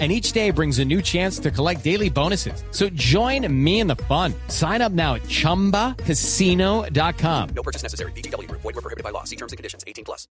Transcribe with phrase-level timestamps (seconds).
[0.00, 2.64] and each day brings a new chance to collect daily bonuses.
[2.72, 4.34] So join me in the fun.
[4.48, 7.48] Sign up now at ChumbaCasino.com.
[7.54, 8.10] No purchase necessary.
[8.12, 8.50] BGW.
[8.50, 9.22] Void were prohibited by law.
[9.22, 9.84] See terms and conditions.
[9.86, 10.26] 18 plus.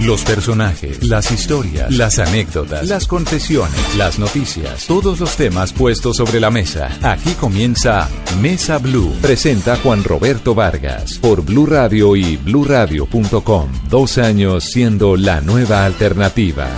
[0.00, 6.40] Los personajes, las historias, las anécdotas, las confesiones, las noticias, todos los temas puestos sobre
[6.40, 6.88] la mesa.
[7.02, 8.08] Aquí comienza
[8.40, 9.12] Mesa Blue.
[9.20, 13.70] Presenta Juan Roberto Vargas por Blue Radio y BlueRadio.com.
[13.90, 16.70] Dos años siendo la nueva alternativa.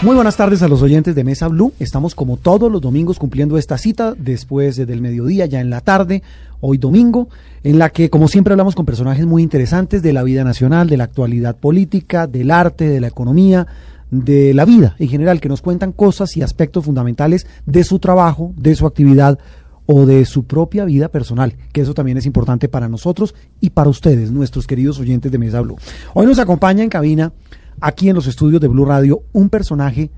[0.00, 1.72] Muy buenas tardes a los oyentes de Mesa Blue.
[1.80, 6.22] Estamos como todos los domingos cumpliendo esta cita después del mediodía, ya en la tarde,
[6.60, 7.28] hoy domingo,
[7.64, 10.98] en la que como siempre hablamos con personajes muy interesantes de la vida nacional, de
[10.98, 13.66] la actualidad política, del arte, de la economía,
[14.12, 18.52] de la vida en general, que nos cuentan cosas y aspectos fundamentales de su trabajo,
[18.56, 19.40] de su actividad
[19.86, 23.90] o de su propia vida personal, que eso también es importante para nosotros y para
[23.90, 25.76] ustedes, nuestros queridos oyentes de Mesa Blue.
[26.14, 27.32] Hoy nos acompaña en cabina
[27.80, 30.10] aquí en los estudios de Blue Radio un personaje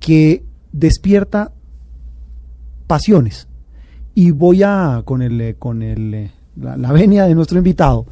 [0.00, 1.52] que despierta
[2.86, 3.48] pasiones.
[4.14, 8.06] Y voy a, con el, con el, la, la venia de nuestro invitado,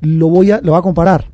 [0.00, 1.26] lo voy a, lo voy a comparar.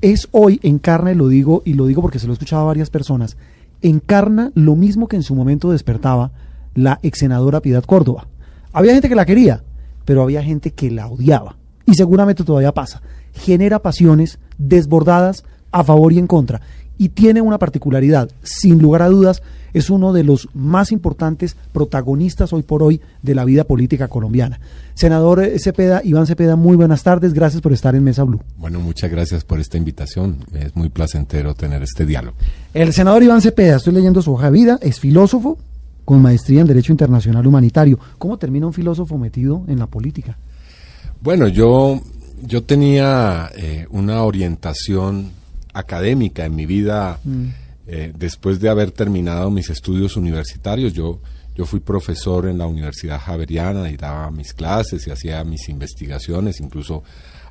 [0.00, 2.90] Es hoy, encarna, lo digo, y lo digo porque se lo he escuchado a varias
[2.90, 3.36] personas,
[3.82, 6.32] encarna lo mismo que en su momento despertaba
[6.74, 8.28] la ex senadora Piedad Córdoba.
[8.72, 9.62] Había gente que la quería,
[10.04, 11.56] pero había gente que la odiaba.
[11.86, 13.02] Y seguramente todavía pasa.
[13.32, 16.60] Genera pasiones desbordadas a favor y en contra.
[16.98, 22.52] Y tiene una particularidad, sin lugar a dudas, es uno de los más importantes protagonistas
[22.52, 24.60] hoy por hoy de la vida política colombiana.
[24.94, 28.40] Senador Cepeda, Iván Cepeda, muy buenas tardes, gracias por estar en Mesa Blue.
[28.58, 32.36] Bueno, muchas gracias por esta invitación, es muy placentero tener este diálogo.
[32.74, 35.58] El senador Iván Cepeda, estoy leyendo su hoja de vida, es filósofo
[36.04, 37.98] con maestría en Derecho Internacional Humanitario.
[38.18, 40.36] ¿Cómo termina un filósofo metido en la política?
[41.22, 42.00] Bueno, yo,
[42.42, 45.30] yo tenía eh, una orientación
[45.72, 47.18] académica en mi vida.
[47.24, 47.46] Mm.
[47.86, 51.20] Eh, después de haber terminado mis estudios universitarios, yo,
[51.56, 56.60] yo fui profesor en la Universidad Javeriana y daba mis clases y hacía mis investigaciones,
[56.60, 57.02] incluso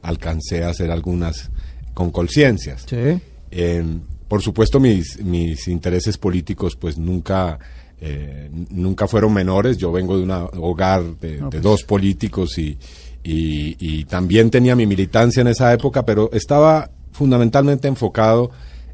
[0.02, 1.50] alcancé a hacer algunas
[1.94, 2.86] con conciencias.
[2.88, 3.20] Sí.
[3.52, 3.84] Eh,
[4.30, 7.60] por supuesto, mis, mis intereses políticos pues nunca,
[8.00, 9.78] eh, nunca fueron menores.
[9.78, 11.62] Yo vengo de un hogar de, no, pues.
[11.62, 12.78] de dos políticos y,
[13.24, 18.52] y, y también tenía mi militancia en esa época, pero estaba fundamentalmente enfocado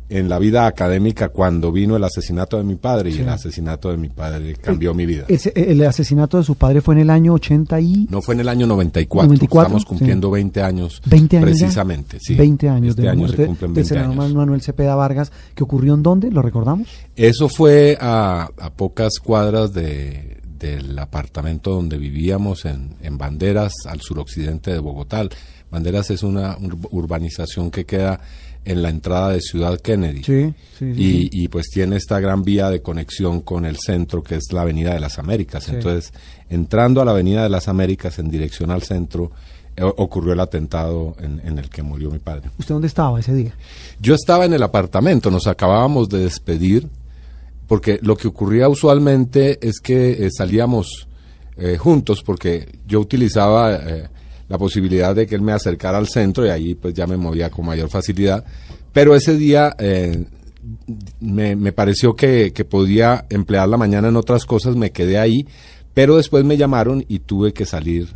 [0.07, 3.19] en la vida académica cuando vino el asesinato de mi padre sí.
[3.19, 5.25] y el asesinato de mi padre cambió el, mi vida.
[5.27, 8.07] Ese, el asesinato de su padre fue en el año 80 y...
[8.09, 9.27] No, fue en el año 94.
[9.27, 10.33] 94 Estamos cumpliendo sí.
[10.33, 11.01] 20 años.
[11.05, 12.23] 20 años Precisamente, ya?
[12.23, 12.35] sí.
[12.35, 14.35] 20 años este de año muerte se cumplen 20 del senador años.
[14.35, 16.87] Manuel Cepeda Vargas, que ocurrió en dónde, ¿lo recordamos?
[17.15, 24.01] Eso fue a, a pocas cuadras de, del apartamento donde vivíamos en, en Banderas, al
[24.01, 25.27] suroccidente de Bogotá.
[25.75, 26.57] Banderas es una
[26.91, 28.21] urbanización que queda
[28.63, 30.23] en la entrada de Ciudad Kennedy.
[30.23, 31.29] Sí, sí, y, sí.
[31.33, 34.93] y, pues tiene esta gran vía de conexión con el centro que es la Avenida
[34.93, 35.67] de las Américas.
[35.67, 36.13] Entonces,
[36.49, 39.31] entrando a la Avenida de las Américas en dirección al centro,
[39.75, 42.49] eh, ocurrió el atentado en, en, el que murió mi padre.
[42.57, 43.53] ¿Usted dónde estaba ese día?
[43.99, 46.87] Yo estaba en el apartamento, nos acabábamos de despedir,
[47.67, 51.09] porque lo que ocurría usualmente es que eh, salíamos
[51.57, 53.77] eh, juntos, porque yo utilizaba
[54.47, 57.49] la posibilidad de que él me acercara al centro y ahí pues ya me movía
[57.49, 58.45] con mayor facilidad.
[58.93, 60.25] Pero ese día eh,
[61.19, 65.47] me, me, pareció que, que, podía emplear la mañana en otras cosas, me quedé ahí,
[65.93, 68.15] pero después me llamaron y tuve que salir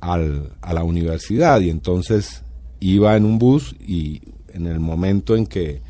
[0.00, 2.42] al, a la universidad y entonces
[2.80, 5.82] iba en un bus y en el momento en que,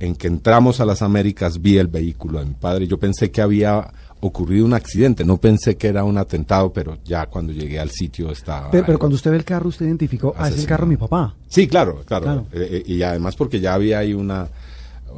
[0.00, 2.86] en que entramos a las Américas vi el vehículo de mi padre.
[2.86, 5.24] Yo pensé que había ocurrido un accidente.
[5.24, 8.70] No pensé que era un atentado, pero ya cuando llegué al sitio estaba.
[8.70, 10.96] Pero, pero cuando usted ve el carro, usted identificó, ah, es el carro de mi
[10.96, 11.34] papá.
[11.48, 12.24] Sí, claro, claro.
[12.24, 12.46] claro.
[12.52, 14.48] Eh, y además porque ya había ahí una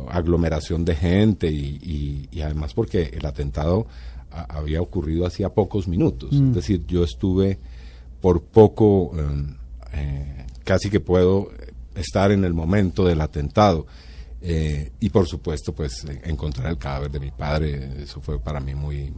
[0.08, 3.86] aglomeración de gente y, y, y además porque el atentado
[4.32, 6.32] a, había ocurrido hacía pocos minutos.
[6.32, 6.48] Mm.
[6.48, 7.58] Es decir, yo estuve
[8.22, 9.54] por poco, eh,
[9.92, 11.50] eh, casi que puedo
[11.94, 13.86] estar en el momento del atentado.
[14.46, 18.74] Eh, y por supuesto, pues encontrar el cadáver de mi padre, eso fue para mí
[18.74, 19.10] muy,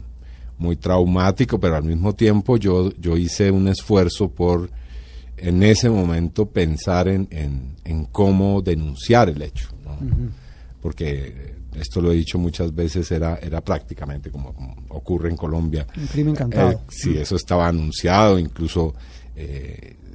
[0.56, 4.70] muy traumático, pero al mismo tiempo yo, yo hice un esfuerzo por
[5.36, 9.94] en ese momento pensar en, en, en cómo denunciar el hecho, ¿no?
[9.94, 10.30] uh -huh.
[10.80, 14.54] porque esto lo he dicho muchas veces, era, era prácticamente como,
[14.88, 15.86] ocurre en Colombia.
[15.96, 16.70] Un crimen cantado.
[16.70, 18.94] Eh, sí, eso estaba anunciado, incluso
[19.34, 20.05] eh, eh,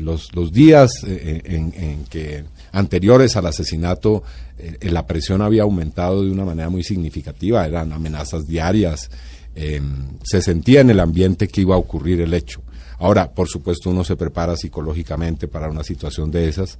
[0.00, 4.22] los, los días eh, en, en que anteriores al asesinato
[4.58, 9.10] eh, la presión había aumentado de una manera muy significativa, eran amenazas diarias,
[9.54, 9.80] eh,
[10.22, 12.60] se sentía en el ambiente que iba a ocurrir el hecho.
[12.98, 16.78] Ahora, por supuesto, uno se prepara psicológicamente para una situación de esas,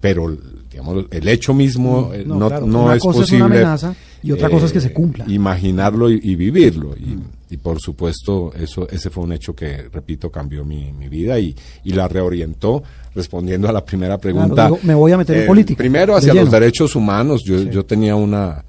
[0.00, 0.36] pero
[0.70, 3.58] digamos, el hecho mismo eh, No, no, claro, no una es cosa es una posible.
[3.58, 5.24] amenaza y otra cosa es que se cumpla.
[5.28, 6.94] Imaginarlo y, y vivirlo.
[6.96, 7.18] Y,
[7.50, 11.54] y por supuesto, eso, ese fue un hecho que, repito, cambió mi, mi vida y,
[11.84, 12.82] y la reorientó.
[13.14, 14.66] Respondiendo a la primera pregunta.
[14.66, 17.42] digo, me voy a meter en eh, política, Primero, hacia los derechos humanos.
[17.44, 17.68] Yo, Sí.
[17.72, 18.64] yo tenía una,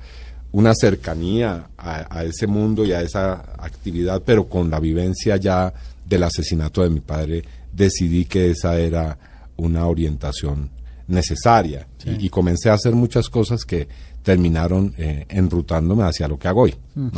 [0.52, 5.72] una cercanía a, a ese mundo y a esa actividad, pero con la vivencia ya
[6.04, 9.16] del asesinato de mi padre, decidí que esa era
[9.58, 10.72] una orientación
[11.08, 13.88] necesaria y, y comencé a hacer muchas cosas que
[14.24, 16.76] terminaron eh, enrutándome hacia lo que hago hoy.
[16.96, 17.12] ¿no?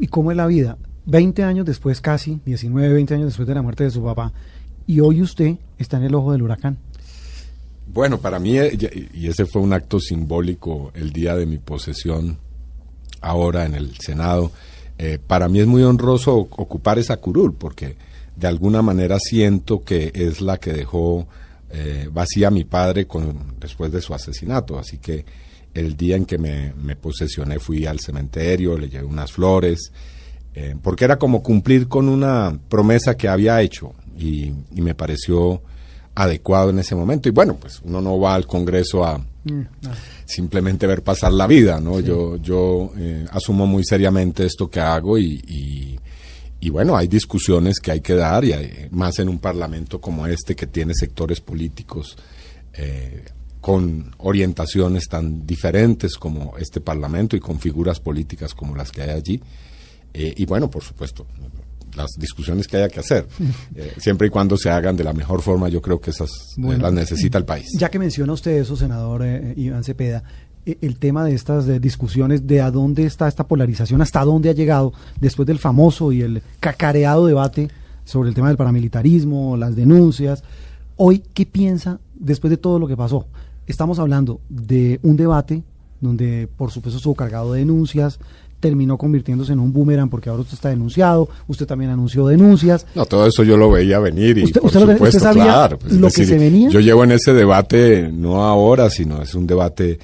[0.00, 0.78] ¿Y cómo es la vida?
[1.06, 4.32] 20 años después, casi, 19, 20 años después de la muerte de su papá,
[4.86, 6.78] y hoy usted está en el ojo del huracán.
[7.92, 12.36] Bueno, para mí, eh, y- ese fue un acto simbólico el día de mi posesión
[13.20, 14.52] ahora en el Senado,
[14.98, 17.96] eh, para mí es muy honroso ocupar esa curul, porque
[18.36, 21.26] de alguna manera siento que es la que dejó
[21.70, 24.78] eh, vacía mi padre con, después de su asesinato.
[24.78, 25.24] Así que
[25.74, 29.92] el día en que me, me posesioné fui al cementerio, le llevé unas flores,
[30.54, 35.62] eh, porque era como cumplir con una promesa que había hecho y, y me pareció
[36.14, 37.28] adecuado en ese momento.
[37.28, 39.24] Y bueno, pues uno no va al Congreso a
[40.26, 42.00] simplemente ver pasar la vida, ¿no?
[42.00, 45.98] Yo, yo eh, asumo muy seriamente esto que hago y, y,
[46.60, 50.26] y bueno, hay discusiones que hay que dar y hay- más en un parlamento como
[50.26, 52.16] este que tiene sectores políticos
[52.74, 53.24] eh,
[53.68, 59.10] con orientaciones tan diferentes como este parlamento y con figuras políticas como las que hay
[59.10, 59.42] allí.
[60.14, 61.26] Eh, y bueno, por supuesto,
[61.94, 63.28] las discusiones que haya que hacer,
[63.74, 66.78] eh, siempre y cuando se hagan de la mejor forma, yo creo que esas eh,
[66.78, 67.66] las necesita el país.
[67.78, 69.22] Ya que menciona usted eso, senador
[69.54, 70.22] Iván Cepeda,
[70.64, 74.94] el tema de estas discusiones, de a dónde está esta polarización, hasta dónde ha llegado
[75.20, 77.68] después del famoso y el cacareado debate
[78.06, 80.42] sobre el tema del paramilitarismo, las denuncias.
[80.96, 83.26] Hoy, ¿qué piensa después de todo lo que pasó?
[83.68, 85.62] Estamos hablando de un debate
[86.00, 88.18] donde, por supuesto, estuvo cargado de denuncias,
[88.60, 92.86] terminó convirtiéndose en un boomerang porque ahora usted está denunciado, usted también anunció denuncias.
[92.94, 95.78] No, todo eso yo lo veía venir y ¿Usted- por usted supuesto, sabía claro.
[95.78, 96.68] pues, es lo que se venía?
[96.68, 99.98] Yo llevo en ese debate no ahora, sino es un debate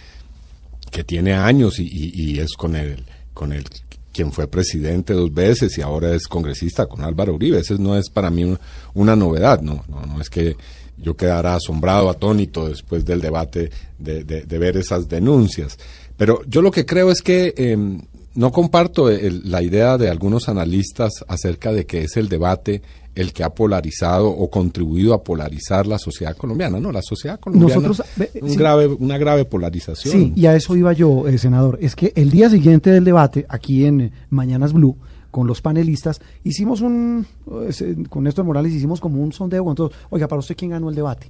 [0.91, 3.03] que tiene años y, y- y es con el,
[3.33, 3.65] con el
[4.13, 7.59] quien fue presidente dos veces y ahora es congresista, con Álvaro Uribe.
[7.59, 8.59] Ese no es para mí un-
[8.95, 10.57] una novedad, no, no, no es que
[10.97, 15.79] yo quedara asombrado, atónito después del debate de, de- de ver esas denuncias.
[16.17, 18.01] Pero yo lo que creo es que em,
[18.35, 22.83] no comparto el- la idea de algunos analistas acerca de que es el debate
[23.15, 26.81] el que ha polarizado o contribuido a polarizar la sociedad colombiana.
[26.81, 28.57] No, la sociedad colombiana Nosotros, ve, un sí.
[28.57, 30.13] grave, una grave polarización.
[30.13, 31.79] Sí, y a eso iba yo, eh, senador.
[31.81, 34.97] Es que el día siguiente del debate, aquí en eh, Mañanas Blue,
[35.35, 37.27] con los panelistas, hicimos un,
[37.69, 39.93] eh, con Néstor Morales hicimos como un sondeo con todos.
[40.11, 41.29] Oiga, para usted, ¿quién ganó el debate?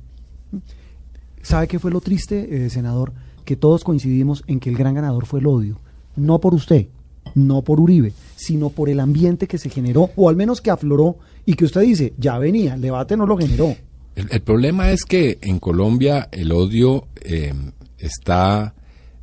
[1.41, 3.15] ¿Sabe qué fue lo triste, eh, senador?
[3.47, 5.81] Que todos coincidimos en que el gran ganador fue el odio.
[6.17, 6.89] No por usted,
[7.35, 11.17] no por Uribe, sino por el ambiente que se generó, o al menos que afloró,
[11.47, 13.75] y que usted dice, ya venía, el debate no lo generó.
[14.17, 17.55] El, el problema es que en Colombia el odio eh,
[17.97, 18.75] está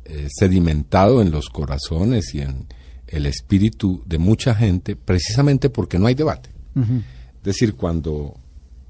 [0.06, 2.66] eh, sedimentado en los corazones y en
[3.12, 6.50] el espíritu de mucha gente precisamente porque no hay debate.
[6.74, 8.34] Es decir, cuando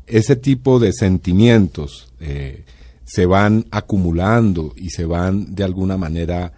[0.06, 2.64] ese tipo de sentimientos eh,
[3.04, 6.52] se van acumulando y se van de alguna manera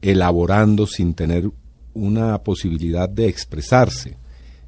[0.00, 1.50] elaborando sin tener
[1.94, 4.16] una posibilidad de expresarse,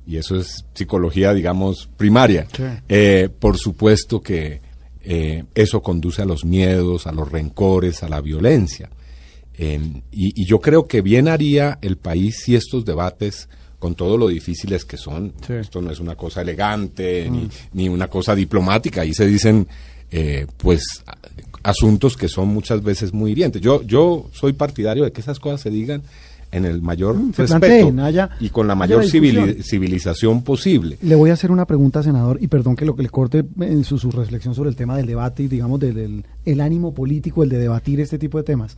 [0.06, 2.64] y eso es psicología, digamos, primaria, Sí.
[2.88, 4.60] eh, por supuesto que
[5.02, 8.90] eh, eso conduce a los miedos, a los rencores, a la violencia.
[9.62, 9.78] Eh,
[10.10, 13.46] y, y yo creo que bien haría el país si estos debates,
[13.78, 15.52] con todo lo difíciles que son, Sí.
[15.54, 19.66] esto no es una cosa elegante ni, ni una cosa diplomática, ahí se dicen
[20.10, 20.82] eh, pues
[21.62, 23.60] asuntos que son muchas veces muy hirientes.
[23.60, 26.02] Yo, yo soy partidario de que esas cosas se digan
[26.52, 30.96] en el mayor Mm, respeto planteen, haya- y con la mayor civili- civilización posible.
[31.02, 33.84] Le voy a hacer una pregunta, senador, y perdón que lo que le corte en
[33.84, 37.44] su, su reflexión sobre el tema del debate y, digamos, del, del- el ánimo político,
[37.44, 38.76] el de debatir este tipo de temas.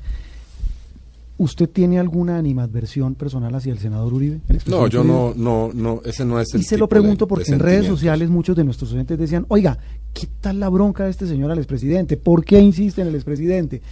[1.42, 4.40] ¿Usted tiene alguna animadversión personal hacia el senador Uribe?
[4.48, 5.12] el No, yo Uribe?
[5.14, 7.58] no, no, no, ese no es el Y se lo de- pregunto de porque en
[7.58, 9.76] redes sociales muchos de nuestros oyentes decían, oiga,
[10.14, 12.16] ¿qué tal la bronca de este señor al expresidente?
[12.16, 13.82] ¿Por qué insiste en el expresidente?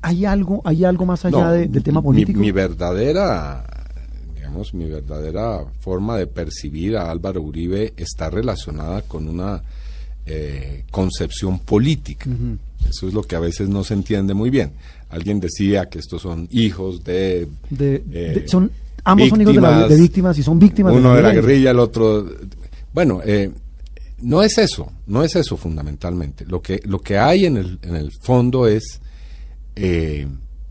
[0.00, 2.38] ¿Hay algo, hay algo más allá No, de- del tema político?
[2.38, 3.64] Mi, verdadera,
[4.36, 9.60] digamos, mi verdadera forma de percibir a Álvaro Uribe está relacionada con una
[10.24, 12.30] eh, concepción política.
[12.88, 14.72] Eso es lo que a veces no se entiende muy bien.
[15.08, 17.48] Alguien decía que estos son hijos de...
[17.70, 18.70] De- de- eh, son,
[19.04, 21.46] ambos son hijos de, la- víctimas, de víctimas y son víctimas uno de la guerrilla.
[21.48, 22.26] guerrilla, el otro.
[22.92, 23.50] Bueno, eh,
[24.20, 26.44] no es eso, no es eso fundamentalmente.
[26.46, 29.00] Lo que, lo que hay en el, en el fondo es
[29.76, 30.26] eh,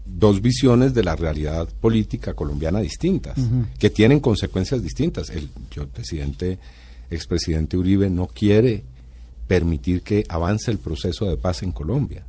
[0.06, 3.38] dos visiones de la realidad política colombiana distintas,
[3.80, 5.30] que tienen consecuencias distintas.
[5.30, 6.60] El, yo, el presidente,
[7.10, 8.84] expresidente Uribe, no quiere
[9.48, 12.24] permitir que avance el proceso de paz en Colombia.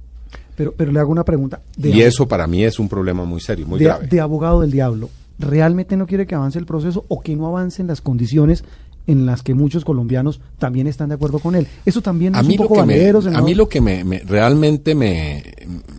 [0.57, 1.61] Pero, pero le hago una pregunta.
[1.77, 4.07] De y eso para mí es un problema muy serio, muy de, grave.
[4.07, 7.87] de abogado del diablo, ¿realmente no quiere que avance el proceso o que no avancen
[7.87, 8.65] las condiciones
[9.07, 11.67] en las que muchos colombianos también están de acuerdo con él?
[11.87, 14.05] Eso también a es mí, un lo poco que me, a mí lo que me,
[14.05, 15.43] me- realmente me,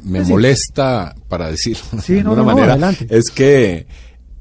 [0.03, 3.87] me molesta, para decirlo Sí, de alguna no, no, manera, es que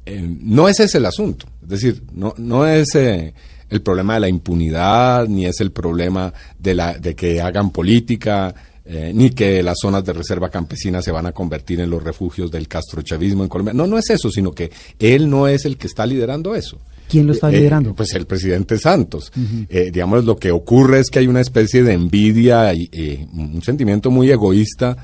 [0.04, 1.46] eh, no ese es el asunto.
[1.62, 3.32] Es decir, no, no es eh,
[3.72, 8.54] el problema de la impunidad, ni es el problema de, la, de que hagan política,
[8.84, 12.50] eh, ni que las zonas de reserva campesina se van a convertir en los refugios
[12.50, 13.72] del castrochavismo en Colombia.
[13.72, 16.78] No, no es eso, sino que él no es el que está liderando eso.
[17.08, 17.94] ¿Quién lo está Eh, liderando?
[17.94, 19.32] pues el presidente Santos.
[19.68, 24.10] Eh, digamos, lo que ocurre es que hay una especie de envidia y un sentimiento
[24.10, 24.96] muy egoísta,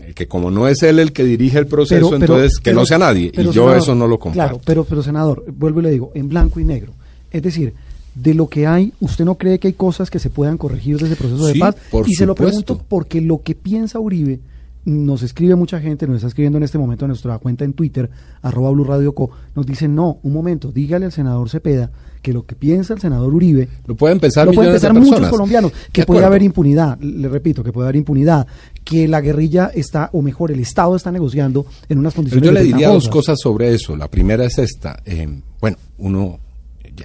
[0.00, 2.86] eh, que como no es él el que dirige el proceso, entonces que pero- no
[2.86, 3.30] sea nadie.
[3.32, 4.48] y yo senador, eso no lo comparto.
[4.54, 6.94] Claro, pero, pero senador, vuelvo y le digo, en blanco y negro.
[7.30, 7.74] Es decir,
[8.14, 11.12] de lo que hay, ¿usted no cree que hay cosas que se puedan corregir desde
[11.12, 11.76] el proceso de paz?
[11.90, 14.40] por y se lo pregunto porque lo que piensa Uribe,
[14.84, 18.10] nos escribe mucha gente, nos está escribiendo en este momento en nuestra cuenta en Twitter,
[18.42, 21.90] arroba Blue Radio Co, nos dicen, no, un momento, dígale al senador Cepeda
[22.22, 25.28] que lo que piensa el senador Uribe Lo pueden pensar lo pueden de pensar muchos
[25.28, 28.46] colombianos, que De puede haber impunidad, le repito, que puede haber impunidad,
[28.84, 32.52] que la guerrilla está, o mejor, el Estado está negociando en unas Pero condiciones yo
[32.52, 33.96] le diría dos cosas sobre eso.
[33.96, 35.00] La primera es esta.
[35.04, 35.28] eh,
[35.60, 36.38] bueno, uno,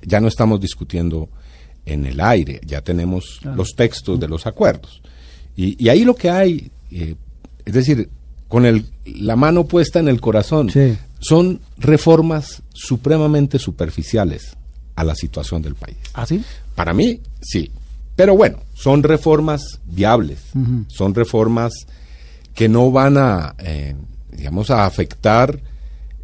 [0.05, 1.29] ya- no estamos discutiendo
[1.85, 3.57] en el aire, ya tenemos Claro.
[3.57, 5.01] los textos de los acuerdos.
[5.55, 7.15] Y, y ahí lo que hay, eh,
[7.65, 8.09] es decir,
[8.47, 10.97] con el, la mano puesta en el corazón, Sí.
[11.19, 14.55] son reformas supremamente superficiales
[14.95, 15.97] a la situación del país.
[16.13, 16.43] ¿Ah, sí?
[16.75, 17.71] Para mí, sí.
[18.15, 20.39] Pero bueno, son reformas viables,
[20.87, 21.73] son reformas
[22.53, 23.93] que no van a, eh,
[24.31, 25.59] digamos, a afectar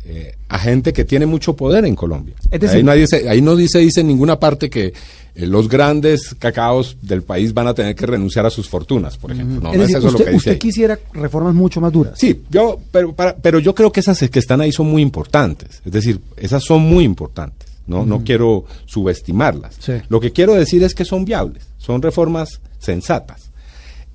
[0.05, 2.36] eh, a gente que tiene mucho poder en Colombia.
[2.50, 4.93] Es decir- ahí, nadie se- ahí no dice, dice en ninguna parte que
[5.34, 9.31] eh, los grandes cacaos del país van a tener que renunciar a sus fortunas, por
[9.31, 9.62] ejemplo.
[9.62, 10.50] No, es no decir, es eso usted, lo que dice.
[10.50, 12.13] usted quisiera reformas mucho más duras.
[12.17, 15.81] Sí, yo, pero, para- pero yo creo que esas que están ahí son muy importantes.
[15.86, 17.70] Es decir, esas son muy importantes.
[17.88, 19.75] No, no quiero subestimarlas.
[19.79, 19.93] Sí.
[20.10, 23.50] Lo que quiero decir es que son viables, son reformas sensatas.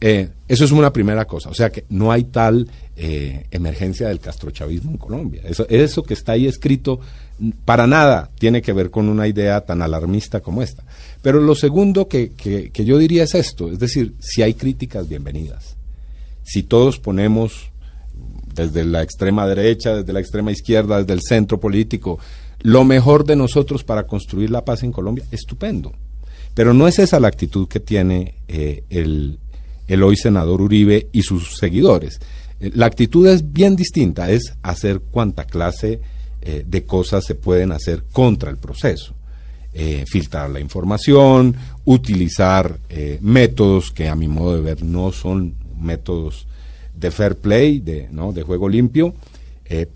[0.01, 1.49] Eh, eso es una primera cosa.
[1.51, 5.43] O sea que no hay tal eh, emergencia del castrochavismo en Colombia.
[5.45, 7.01] Eso, eso que está ahí escrito
[7.65, 10.85] para nada tiene que ver con una idea tan alarmista como esta.
[11.23, 15.77] Pero lo segundo que, que- yo diría es esto, es decir, si hay críticas, bienvenidas.
[16.45, 17.71] Si todos ponemos
[18.55, 22.19] desde la extrema derecha, desde la extrema izquierda, desde el centro político,
[22.61, 25.93] lo mejor de nosotros para construir la paz en Colombia, estupendo.
[26.55, 29.39] Pero no es esa la actitud que tiene eh, el,
[29.87, 32.21] el hoy senador Uribe y sus seguidores.
[32.61, 36.01] Eh, La actitud es bien distinta, es hacer cuanta clase
[36.43, 39.15] eh, de cosas se pueden hacer contra el proceso.
[39.73, 42.79] Eh, filtrar la información, utilizar
[43.21, 46.47] métodos que a mi modo de ver no son métodos
[46.95, 48.33] de fair play, de, ¿no?
[48.33, 49.15] de juego limpio,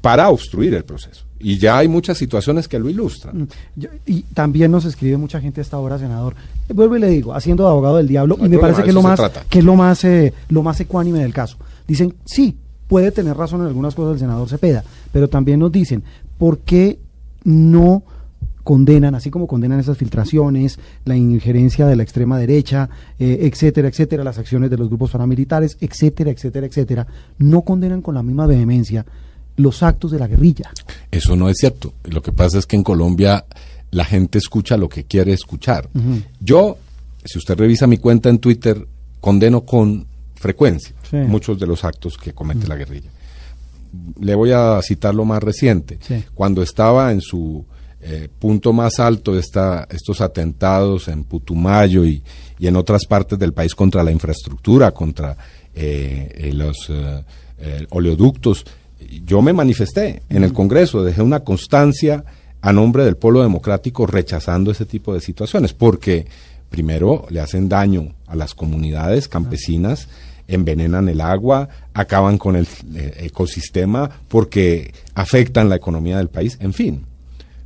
[0.02, 1.24] para obstruir el proceso.
[1.42, 3.42] Y ya hay muchas situaciones que lo ilustran.
[3.42, 6.34] Mm, Yo- y también nos escribe mucha gente a esta hora, senador.
[6.68, 8.76] Eh, Vuelvo y le digo, haciendo de abogado del diablo, No hay y me problema,
[8.76, 9.44] parece que es lo más, trata.
[9.48, 11.56] que es lo más, eh, lo más ecuánime del caso.
[11.88, 12.56] Dicen, sí,
[12.86, 16.02] puede tener razón en algunas cosas el senador Cepeda, pero también nos dicen,
[16.38, 16.98] ¿por qué
[17.44, 18.02] no
[18.62, 24.22] condenan, así como condenan esas filtraciones, la injerencia de la extrema derecha, eh, etcétera, etcétera,
[24.22, 27.06] las acciones de los grupos paramilitares, etcétera, etcétera, etcétera,
[27.38, 29.06] no condenan con la misma vehemencia
[29.60, 30.70] los actos de la guerrilla?
[31.10, 31.94] Eso no es cierto.
[32.04, 33.44] Lo que pasa es que en Colombia
[33.90, 35.88] la gente escucha lo que quiere escuchar.
[36.40, 36.78] Yo,
[37.24, 38.86] si usted revisa mi cuenta en Twitter,
[39.20, 41.16] condeno con frecuencia Sí.
[41.16, 43.10] muchos de los actos que comete la guerrilla.
[44.20, 45.98] Le voy a citar lo más reciente.
[46.00, 46.22] Sí.
[46.34, 47.64] Cuando estaba en su
[48.00, 52.22] eh, punto más alto esta, estos atentados en Putumayo y,
[52.60, 55.36] y en otras partes del país contra la infraestructura, contra
[55.74, 58.64] eh, eh, los eh, oleoductos,
[59.24, 62.24] yo me manifesté en el Congreso, dejé una constancia
[62.60, 66.26] a nombre del pueblo democrático rechazando ese tipo de situaciones, porque
[66.68, 70.08] primero le hacen daño a las comunidades campesinas,
[70.46, 76.72] envenenan el agua, acaban con el eh, ecosistema porque afectan la economía del país, en
[76.72, 77.04] fin.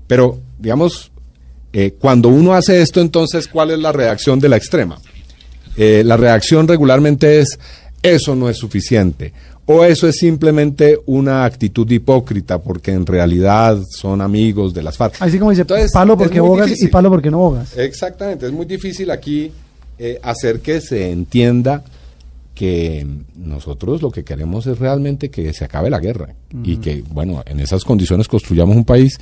[0.06, 1.10] Pero, digamos,
[1.72, 4.98] eh, cuando uno hace esto, entonces, ¿cuál es la reacción de la extrema?
[5.76, 7.58] eh, la reacción regularmente es,
[8.02, 9.32] eso no es suficiente.
[9.66, 15.16] O eso es simplemente una actitud hipócrita porque en realidad son amigos de las FARC.
[15.20, 17.76] Así como dice, Entonces, palo porque bogas y palo porque no bogas.
[17.78, 19.50] Exactamente, es muy difícil aquí
[19.98, 21.82] eh, hacer que se entienda
[22.54, 23.06] que
[23.36, 27.58] nosotros lo que queremos es realmente que se acabe la guerra y que, bueno, en
[27.58, 29.18] esas condiciones construyamos un país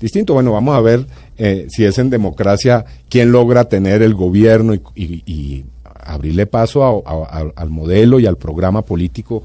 [0.00, 0.32] distinto.
[0.34, 1.04] Bueno, vamos a ver
[1.36, 6.82] eh, si es en democracia quién logra tener el gobierno y, y- y abrirle paso
[6.84, 9.42] a- a- a- al modelo y al programa político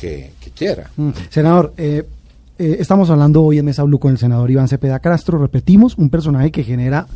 [0.00, 0.90] que, que quiera.
[0.96, 1.10] Mm.
[1.30, 2.04] Senador, eh,
[2.58, 5.38] eh, estamos hablando hoy en Mesa Blue con el senador Iván Cepeda Castro.
[5.38, 7.06] Repetimos, un personaje que genera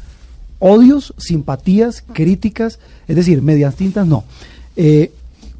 [0.59, 4.25] odios, simpatías, críticas, es decir, medias tintas, no.
[4.77, 5.11] Eh,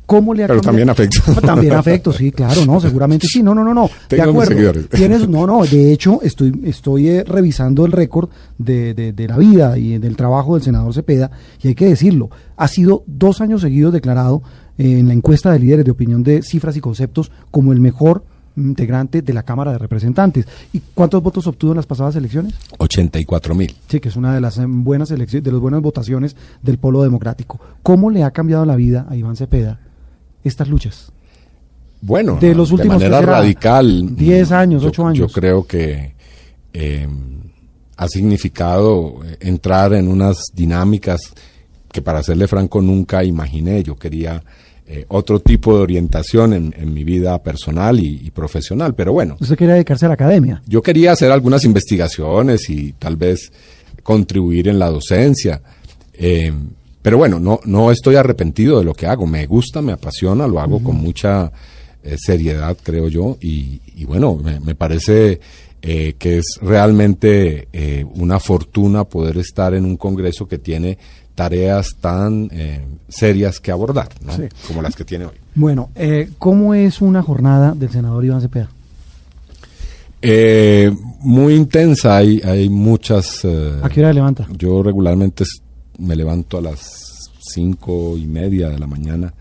[0.05, 1.41] ¿Cómo le ha Pero cambiado- también afecto.
[1.41, 3.43] También afecto, sí, claro, no, seguramente sí.
[3.43, 3.89] No, no, no, no.
[4.11, 4.81] De Tengo acuerdo.
[4.91, 9.39] Tienes, no, no, de hecho, estoy, estoy eh, revisando el récord de, de- de la
[9.39, 11.31] vida y del trabajo del senador Cepeda,
[11.63, 14.43] y hay que decirlo, ha sido dos años seguidos declarado
[14.87, 18.25] en la encuesta de líderes de opinión de cifras y conceptos como el mejor
[18.57, 20.47] integrante de la Cámara de Representantes.
[20.75, 22.55] ¿Y cuántos votos obtuvo en las pasadas elecciones?
[22.79, 23.75] 84 mil.
[23.89, 27.03] Sí, que es una de las eh, buenas elecciones, de las buenas votaciones del polo
[27.03, 27.59] democrático.
[27.83, 29.81] ¿Cómo le ha cambiado la vida a Iván Cepeda
[30.45, 31.13] estas luchas?
[32.03, 33.39] Bueno, De los últimos, manera ¿qué será?
[33.39, 34.17] radical.
[34.17, 35.19] 10 años, yo- 8 años.
[35.19, 36.15] Yo creo que
[36.75, 37.09] eh,
[37.97, 41.21] ha significado eh, entrar en unas dinámicas
[41.93, 43.83] que, para serle franco, nunca imaginé.
[43.83, 44.43] Yo quería
[44.87, 49.37] eh, otro tipo de orientación en, en mi vida personal y, y profesional, pero bueno,
[49.41, 50.63] Usted quería dedicarse a la academia.
[50.67, 53.53] yo quería hacer algunas investigaciones y tal vez
[54.03, 55.63] contribuir en la docencia.
[56.15, 56.53] Eh,
[57.01, 59.27] pero bueno, no, no estoy arrepentido de lo que hago.
[59.27, 61.51] Me gusta, me apasiona, lo hago con mucha
[62.05, 63.39] eh, seriedad, creo yo.
[63.41, 65.41] Y, y bueno, me, me parece
[65.83, 70.97] eh, que es realmente eh, una fortuna poder estar en un Congreso que tiene
[71.35, 74.35] tareas tan eh, serias que abordar, ¿no?
[74.37, 74.43] Sí.
[74.67, 75.35] como las que tiene hoy.
[75.55, 78.69] Bueno, eh, ¿cómo es una jornada del senador Iván Cepeda?
[80.21, 83.45] Eh, muy intensa, hay, hay muchas...
[83.45, 84.47] ¿A qué hora levanta?
[84.57, 85.45] Yo regularmente
[85.99, 89.35] me levanto a las cinco y media de la mañana,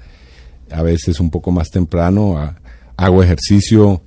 [0.72, 2.56] a veces un poco más temprano, a-
[2.98, 4.02] hago ejercicio,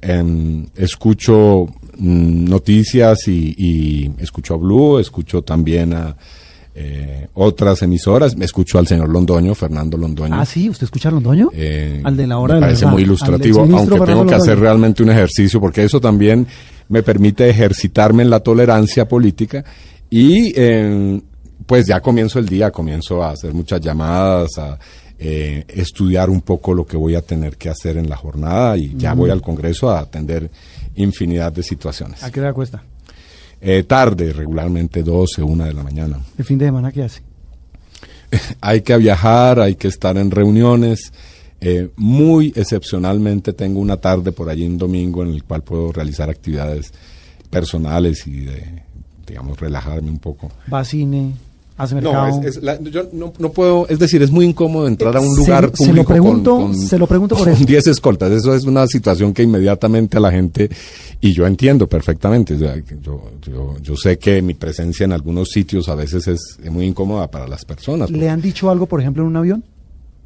[0.00, 6.16] em, escucho mm, noticias y, y escucho a Blue, escucho también a
[6.74, 10.34] eh, otras emisoras, me escucho al señor Londoño, Fernando Londoño.
[10.34, 11.50] Ah, sí, ¿usted escucha a Londoño?
[11.52, 14.34] Eh, Al de la hora me de la parece verdad, muy ilustrativo, aunque tengo que
[14.34, 16.46] hacer realmente un ejercicio, porque eso también
[16.88, 19.64] me permite ejercitarme en la tolerancia política
[20.08, 21.20] y eh,
[21.66, 24.78] pues ya comienzo el día, comienzo a hacer muchas llamadas, a
[25.18, 28.94] eh, estudiar un poco lo que voy a tener que hacer en la jornada y
[28.96, 30.50] ya voy al Congreso a atender
[30.96, 32.22] infinidad de situaciones.
[32.24, 32.82] ¿A qué hora cuesta?
[33.60, 36.18] Eh, tarde, regularmente 12, 1 de la mañana.
[36.38, 37.22] ¿El fin de semana qué hace?
[38.60, 41.12] hay que viajar, hay que estar en reuniones.
[41.60, 46.30] Eh, muy excepcionalmente tengo una tarde por allí un domingo en el cual puedo realizar
[46.30, 46.90] actividades
[47.50, 48.82] personales y de,
[49.26, 50.50] digamos, relajarme un poco.
[50.72, 51.32] ¿Va a cine?
[51.82, 55.16] ¿Hace No, es, es la- yo no, no puedo, es decir, es muy incómodo entrar
[55.16, 57.54] a un Se- lugar se lo público pregunto- con, con- se lo pregunto por con
[57.54, 57.64] eso.
[57.64, 58.30] 10 escoltas.
[58.32, 60.68] Eso es una situación que inmediatamente a la gente,
[61.20, 65.12] y yo entiendo perfectamente, o sea, que yo, yo, yo sé que mi presencia en
[65.12, 68.10] algunos sitios a veces es, muy incómoda para las personas.
[68.10, 69.64] ¿Le han dicho algo, por ejemplo, en un avión?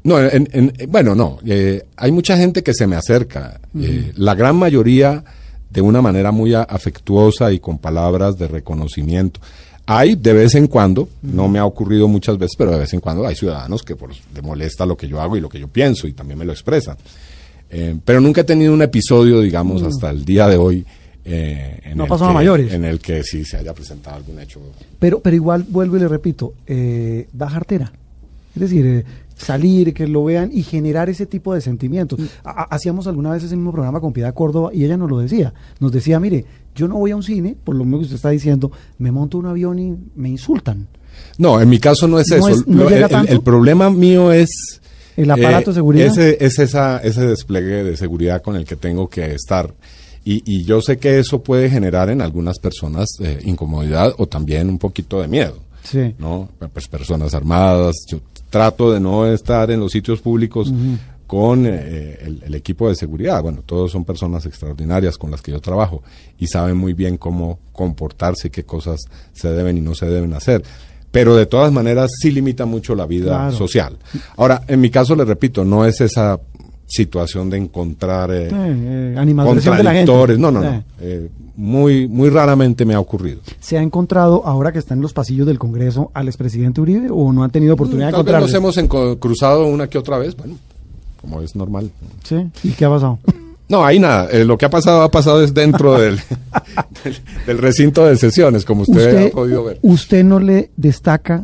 [0.03, 1.39] No, en- en- bueno, no.
[1.45, 3.59] eh, hay mucha gente que se me acerca.
[3.79, 5.23] eh, la gran mayoría
[5.69, 9.39] de una manera muy afectuosa y con palabras de reconocimiento.
[9.87, 12.99] Hay de vez en cuando, no me ha ocurrido muchas veces, pero de vez en
[12.99, 15.67] cuando hay ciudadanos que por, le molesta lo que yo hago y lo que yo
[15.67, 16.97] pienso y también me lo expresan.
[17.69, 20.85] Eh, pero nunca he tenido un episodio, digamos, hasta el día de hoy.
[21.27, 22.71] eh, en No el pasó a que- mayores.
[22.73, 24.59] En el que sí se haya presentado algún hecho.
[24.99, 27.91] Pero, pero igual, vuelvo y le repito, eh, da jartera.
[28.55, 29.03] Es decir, eh,
[29.35, 32.19] salir, que lo vean y generar ese tipo de sentimientos.
[32.43, 35.51] Ha- Hacíamos alguna vez ese mismo programa con Piedad Córdoba y ella nos lo decía.
[35.79, 38.29] Nos decía, mire, yo no voy a un cine, por lo mismo que usted está
[38.29, 40.87] diciendo, me monto un avión y me insultan.
[41.37, 42.49] No, en mi caso no es ¿No eso.
[42.49, 43.31] es- no el- el, tanto?
[43.31, 44.49] el problema mío es
[45.17, 46.07] eh, ¿El aparato de seguridad?
[46.07, 49.73] Ese, es esa, ese despliegue de seguridad con el que tengo que estar.
[50.25, 54.67] Y, y yo sé que eso puede generar en algunas personas eh, incomodidad o también
[54.69, 55.57] un poquito de miedo.
[55.83, 56.15] Sí.
[56.19, 56.49] ¿no?
[56.73, 57.95] Pues personas armadas.
[58.09, 60.73] Yo trato de no estar en los sitios públicos
[61.27, 63.41] con eh, el, el equipo de seguridad.
[63.41, 66.03] Bueno, todos son personas extraordinarias con las que yo trabajo
[66.37, 69.01] y saben muy bien cómo comportarse y qué cosas
[69.33, 70.63] se deben y no se deben hacer.
[71.11, 73.51] Pero de todas maneras sí limita mucho la vida Claro.
[73.55, 73.97] social.
[74.35, 76.39] Ahora, en mi caso, le repito, no es esa
[76.87, 80.37] situación de encontrar eh, Eh, eh, de la contradictores.
[80.37, 80.83] No, no, no.
[80.99, 81.29] Eh.
[81.55, 83.39] Muy, muy raramente me ha ocurrido.
[83.61, 87.31] ¿Se ha encontrado, ahora que está en los pasillos del Congreso, al expresidente Uribe o
[87.31, 88.47] no han tenido oportunidad de Tal encontrarlo?
[88.65, 90.55] nos hemos cruzado una que otra vez, bueno,
[91.25, 91.89] como es normal.
[92.23, 92.35] Sí.
[92.63, 93.19] ¿Y qué ha pasado?
[93.67, 94.29] No, ahí nada.
[94.31, 96.17] eh, lo que ha pasado, ha pasado es dentro del,
[97.03, 97.15] del,
[97.47, 99.79] del recinto de sesiones, como usted, ha podido ver.
[99.81, 101.43] ¿Usted no le destaca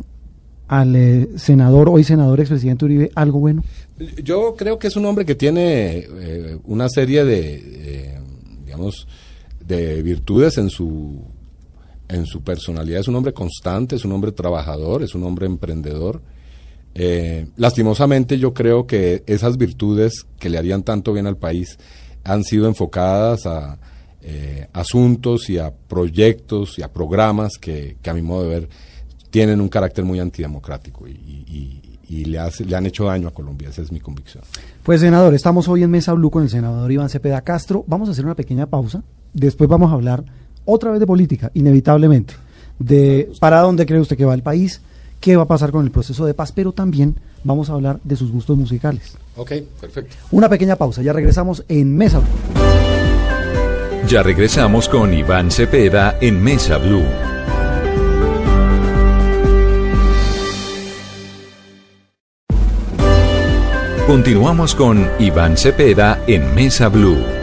[0.68, 3.64] al eh, senador, hoy senador, expresidente Uribe, algo bueno?
[4.22, 8.20] Yo creo que es un hombre que tiene eh, una serie de,
[8.64, 9.06] digamos,
[9.66, 11.20] de virtudes en su,
[12.08, 13.00] en su personalidad.
[13.00, 16.22] Es un hombre constante, es un hombre trabajador, es un hombre emprendedor.
[16.94, 21.78] Eh, lastimosamente yo creo que esas virtudes que le harían tanto bien al país
[22.24, 23.78] han sido enfocadas a
[24.20, 28.68] eh, asuntos y a proyectos y a programas que, a mi modo de ver
[29.30, 32.38] tienen un carácter muy antidemocrático y, le
[32.76, 34.44] han hecho daño a Colombia, esa es mi convicción.
[34.82, 37.84] Pues senador, estamos hoy en Mesa Blue con el senador Iván Cepeda Castro.
[37.86, 39.02] Vamos a hacer una pequeña pausa.
[39.32, 40.22] Después vamos a hablar
[40.66, 42.34] otra vez de política, inevitablemente.
[42.78, 44.82] De para dónde cree usted que va el país,
[45.22, 48.16] qué va a pasar con el proceso de paz, pero también vamos a hablar de
[48.16, 49.16] sus gustos musicales.
[49.36, 50.16] Ok, perfecto.
[50.32, 52.28] Una pequeña pausa, ya regresamos en Mesa Blue.
[54.08, 57.04] Ya regresamos con Iván Cepeda en Mesa Blue.
[64.06, 67.41] Continuamos con Iván Cepeda en Mesa Blue.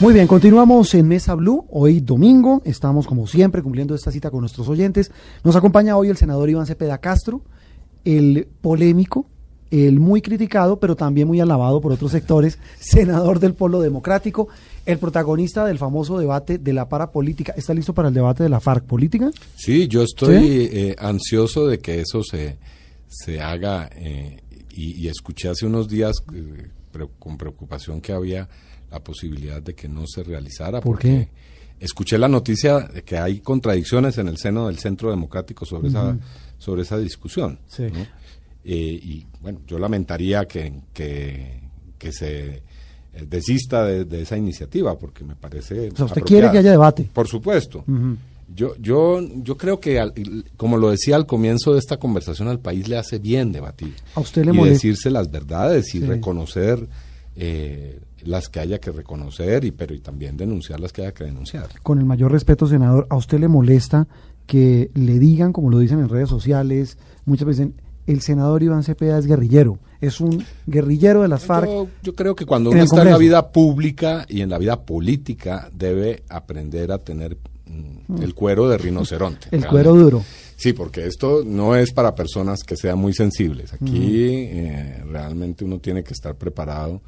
[0.00, 1.66] Muy bien, continuamos en Mesa Blue.
[1.68, 5.12] Hoy domingo, estamos como siempre cumpliendo esta cita con nuestros oyentes.
[5.44, 7.42] Nos acompaña hoy el senador Iván Cepeda Castro,
[8.06, 9.26] el polémico,
[9.70, 14.48] el muy criticado, pero también muy alabado por otros sectores, senador del Polo Democrático,
[14.86, 17.52] el protagonista del famoso debate de la parapolítica.
[17.54, 19.30] ¿Está listo para el debate de la FARC política?
[19.54, 20.68] Sí, yo estoy ¿Sí?
[20.72, 22.56] eh, ansioso de que eso se,
[23.06, 24.38] se haga eh,
[24.70, 26.70] y, y escuché hace unos días eh,
[27.18, 28.48] con preocupación que había
[28.90, 30.80] la posibilidad de que no se realizara.
[30.80, 31.28] ¿Por porque qué?
[31.84, 36.16] Escuché la noticia de que hay contradicciones en el seno del Centro Democrático sobre, esa,
[36.58, 37.58] sobre esa discusión.
[37.68, 37.84] Sí.
[37.84, 38.00] ¿no?
[38.64, 41.60] Eh, y bueno, yo lamentaría que, que,
[41.96, 42.62] que se eh,
[43.26, 45.72] desista de, de esa iniciativa porque me parece...
[45.74, 46.24] O sea, usted apropiada.
[46.26, 47.08] quiere que haya debate.
[47.12, 47.82] Por supuesto.
[48.54, 50.12] Yo, yo, yo creo que, al-
[50.58, 53.94] como lo decía al comienzo de esta conversación, al país le hace bien debatir.
[54.16, 54.74] ¿A usted le y molesta?
[54.74, 56.04] decirse las verdades y Sí.
[56.04, 56.86] reconocer
[57.36, 61.24] eh, las que haya que reconocer, y pero y también denunciar las que haya que
[61.24, 61.68] denunciar.
[61.82, 64.06] Con el mayor respeto, senador, ¿a usted le molesta
[64.46, 68.82] que le digan, como lo dicen en redes sociales, muchas veces dicen, el senador Iván
[68.82, 71.68] Cepeda es guerrillero, es un guerrillero de las FARC?
[71.68, 74.80] Yo, yo creo que cuando uno está en la vida pública y en la vida
[74.82, 79.46] política debe aprender a tener mm, el cuero de rinoceronte.
[79.46, 79.68] el realmente.
[79.68, 80.24] cuero duro.
[80.56, 83.72] Sí, porque esto no es para personas que sean muy sensibles.
[83.72, 87.00] Aquí eh, realmente uno tiene que estar preparado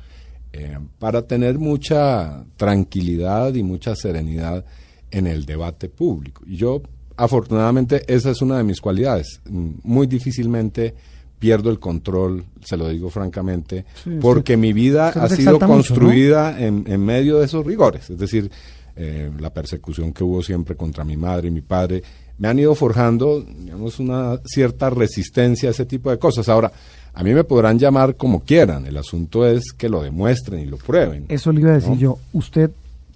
[0.52, 4.64] eh, para tener mucha tranquilidad y mucha serenidad
[5.10, 6.42] en el debate público.
[6.46, 6.82] Y yo,
[7.16, 9.40] afortunadamente, esa es una de mis cualidades.
[9.48, 10.94] Mm, Muy difícilmente
[11.38, 15.66] pierdo el control, se lo digo francamente, Sí, porque mi vida ha sido exalta mucho,
[15.66, 15.74] ¿no?
[15.74, 18.10] construida en, en medio de esos rigores.
[18.10, 18.48] Es decir,
[18.94, 22.02] eh, la persecución que hubo siempre contra mi madre y mi padre,
[22.38, 26.48] me han ido forjando, digamos, una cierta resistencia a ese tipo de cosas.
[26.48, 26.70] Ahora,
[27.14, 30.78] a mí me podrán llamar como quieran, el asunto es que lo demuestren y lo
[30.78, 31.26] prueben.
[31.28, 31.98] Eso le iba a decir ¿no?
[31.98, 32.18] yo.
[32.32, 32.70] ¿Usted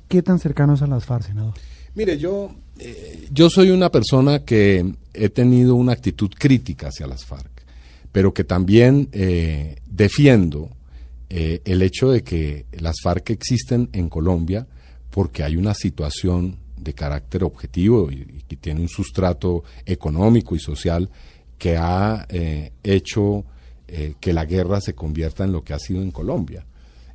[0.09, 1.55] qué tan cercano es a las FARC, senador?
[1.95, 7.25] Mire, yo, eh, yo soy una persona que he tenido una actitud crítica hacia las
[7.25, 7.51] FARC,
[8.13, 10.69] pero que también eh, defiendo
[11.31, 14.67] eh, el hecho de que las FARC existen en Colombia
[15.11, 21.09] porque hay una situación de carácter objetivo y, que tiene un sustrato económico y social
[21.59, 22.27] que ha
[22.85, 23.47] hecho
[23.89, 26.67] eh, que la guerra se convierta en lo que ha sido en Colombia.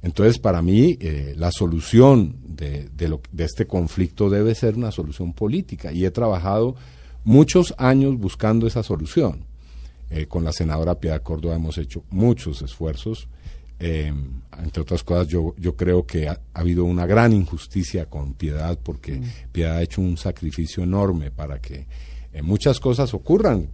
[0.03, 4.91] Entonces, para mí, eh, la solución de, de lo- de este conflicto debe ser una
[4.91, 6.75] solución política y he trabajado
[7.23, 9.45] muchos años buscando esa solución.
[10.09, 13.27] Eh, con la senadora Piedad Córdoba hemos hecho muchos esfuerzos.
[13.79, 14.11] Eh,
[14.63, 18.77] entre otras cosas, yo, yo creo que ha, ha habido una gran injusticia con Piedad
[18.81, 21.85] porque Piedad ha hecho un sacrificio enorme para que
[22.33, 23.69] eh, muchas cosas ocurran,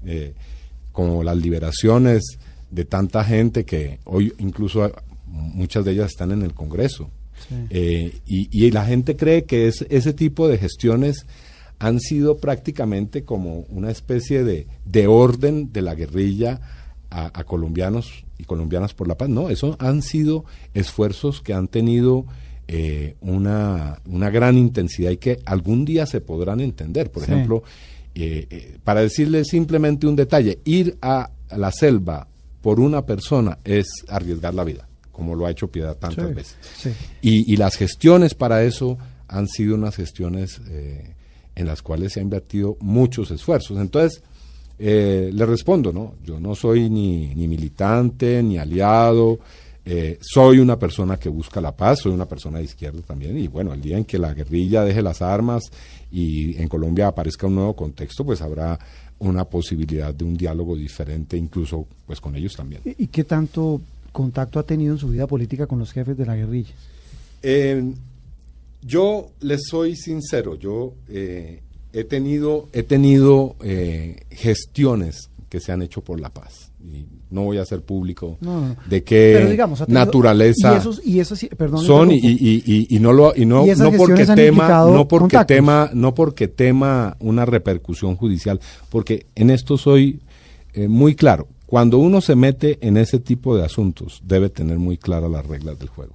[0.91, 2.37] como las liberaciones
[2.71, 4.91] de tanta gente que hoy incluso
[5.25, 7.09] muchas de ellas están en el Congreso.
[7.69, 11.25] Eh, y, y la gente cree que es, ese tipo de gestiones
[11.79, 16.59] han sido prácticamente como una especie de, de orden de la guerrilla
[17.11, 19.29] a, a colombianos y colombianas por la paz.
[19.29, 22.25] No, eso han sido esfuerzos que han tenido
[22.67, 27.11] eh, una, una gran intensidad y que algún día se podrán entender.
[27.11, 27.31] Por Sí.
[27.31, 27.63] ejemplo,
[28.15, 32.27] eh, eh, para decirle simplemente un detalle, ir a, a la selva
[32.67, 36.57] por una persona es arriesgar la vida como lo ha hecho Piedad tantas Sí, veces.
[36.75, 36.89] sí.
[37.21, 38.97] Y, y las gestiones para eso
[39.29, 41.15] han sido unas gestiones eh,
[41.55, 43.77] en las cuales se ha invertido muchos esfuerzos.
[43.79, 44.21] Entonces,
[44.79, 46.15] eh, le respondo, ¿no?
[46.25, 49.39] Yo no soy ni, ni militante, ni aliado,
[49.85, 53.47] eh, soy una persona que busca la paz, soy una persona de izquierda también, y
[53.47, 55.63] bueno, el día en que la guerrilla deje las armas
[56.11, 58.77] y en Colombia aparezca un nuevo contexto, pues habrá
[59.19, 62.81] una posibilidad de un diálogo diferente, incluso pues con ellos también.
[62.85, 66.35] ¿Y qué tanto contacto ha tenido en su vida política con los jefes de la
[66.35, 66.73] guerrilla?
[67.41, 67.93] Eh,
[68.81, 71.61] yo les soy sincero, yo eh,
[71.93, 76.71] he tenido, he tenido eh, gestiones que se han hecho por la paz.
[76.83, 78.75] Y no voy a hacer público No, no, no.
[78.89, 83.11] de qué digamos, tenido- naturaleza Y esos, y esos sí- perdón, le son y, no
[83.13, 85.47] lo y no, no porque tema no porque contactos.
[85.57, 88.59] tema no porque tema una repercusión judicial
[88.89, 90.21] porque en esto soy
[90.73, 91.47] eh, muy claro.
[91.65, 95.77] Cuando uno se mete en ese tipo de asuntos debe tener muy claras las reglas
[95.79, 96.13] del juego.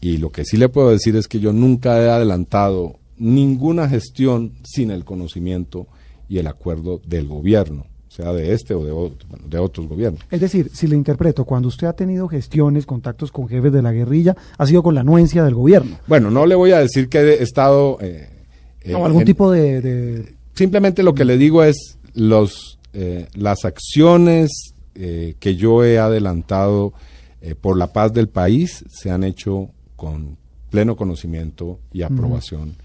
[0.00, 4.52] Y lo que sí le puedo decir es que yo nunca he adelantado ninguna gestión
[4.64, 5.86] sin el conocimiento
[6.28, 10.40] y el acuerdo del gobierno sea de este o de, otro- de otros gobiernos Es
[10.40, 14.36] decir, si le interpreto, cuando usted ha tenido gestiones, contactos con jefes de la guerrilla,
[14.56, 15.96] ha sido con la anuencia del gobierno.
[16.06, 18.28] bueno no le voy a decir que he estado eh,
[18.82, 23.26] eh, o algún en- tipo de, de- simplemente lo que le digo es los eh,
[23.34, 24.50] las acciones
[24.94, 26.92] que yo he adelantado
[27.60, 30.36] por la paz del país se han hecho con
[30.70, 32.76] pleno conocimiento y aprobación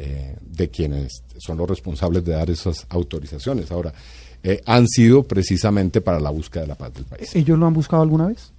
[0.00, 3.72] eh, de quienes son los responsables de dar esas autorizaciones.
[3.72, 3.92] Ahora,
[4.44, 7.34] eh, han sido precisamente para la búsqueda de la paz del país.
[7.34, 8.52] ¿Ellos lo han buscado alguna vez?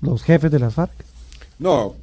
[0.00, 0.92] ¿Los jefes de las FARC?
[1.58, 1.94] No,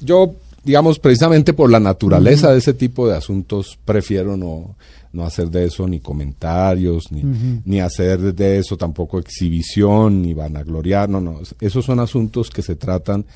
[0.00, 4.76] yo, digamos, precisamente por la naturaleza de ese tipo de asuntos, prefiero no,
[5.12, 7.22] no hacer de eso ni comentarios, ni,
[7.66, 11.10] ni hacer de eso tampoco exhibición, ni vanagloriar.
[11.10, 13.26] No, no, esos son asuntos que se tratan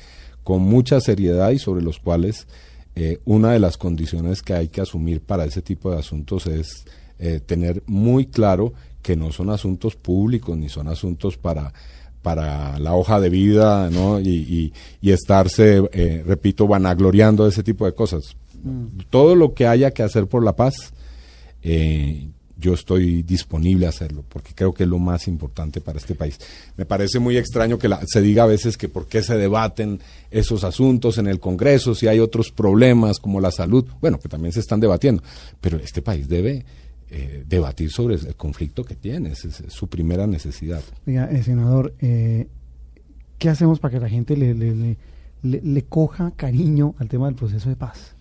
[0.43, 2.47] con mucha seriedad y sobre los cuales
[2.95, 6.85] eh, una de las condiciones que hay que asumir para ese tipo de asuntos es
[7.19, 11.73] eh, tener muy claro que no son asuntos públicos ni son asuntos para
[12.21, 14.19] para la hoja de vida ¿no?
[14.19, 18.35] y, y- y estarse, eh, repito, vanagloriando de ese tipo de cosas.
[19.09, 20.93] Todo lo que haya que hacer por la paz,
[21.63, 22.27] eh,
[22.61, 26.37] yo estoy disponible a hacerlo, porque creo que es lo más importante para este país.
[26.77, 29.99] Me parece muy extraño que la- se diga a veces que por qué se debaten
[30.29, 34.53] esos asuntos en el Congreso, si hay otros problemas como la salud, bueno, que también
[34.53, 35.23] se están debatiendo,
[35.59, 36.63] pero este país debe
[37.13, 40.81] eh, debatir sobre el conflicto que tiene, es su primera necesidad.
[41.05, 42.47] Diga, eh, senador, eh,
[43.37, 44.95] ¿qué hacemos para que la gente le-
[45.43, 48.13] le coja cariño al tema del proceso de paz?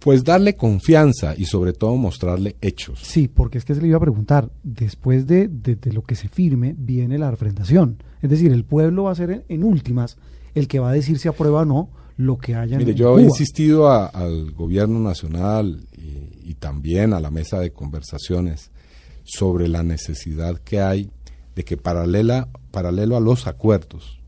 [0.00, 2.98] Pues darle confianza y sobre todo mostrarle hechos.
[3.02, 6.14] Sí, porque es que se le iba a preguntar, después de, de- de lo que
[6.14, 8.02] se firme, viene la refrendación.
[8.22, 10.16] Es decir, el pueblo va a ser en, en últimas
[10.54, 13.10] el que va a decir si aprueba o no lo que haya Mire, en yo
[13.12, 13.20] Cuba.
[13.20, 18.70] he insistido a- al gobierno nacional y, y también a la mesa de conversaciones
[19.24, 21.10] sobre la necesidad que hay
[21.54, 24.19] de que paralela, paralelo a los acuerdos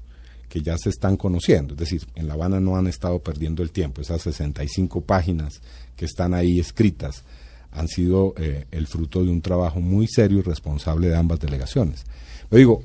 [0.52, 3.70] que ya se están conociendo, es decir, en La Habana no han estado perdiendo el
[3.70, 5.62] tiempo, esas 65 páginas
[5.96, 7.24] que están ahí escritas
[7.70, 12.04] han sido eh, el fruto de un trabajo muy serio y responsable de ambas delegaciones.
[12.50, 12.82] Pero digo,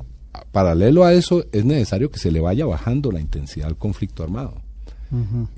[0.53, 4.61] paralelo a eso es necesario que se le vaya bajando la intensidad al conflicto armado.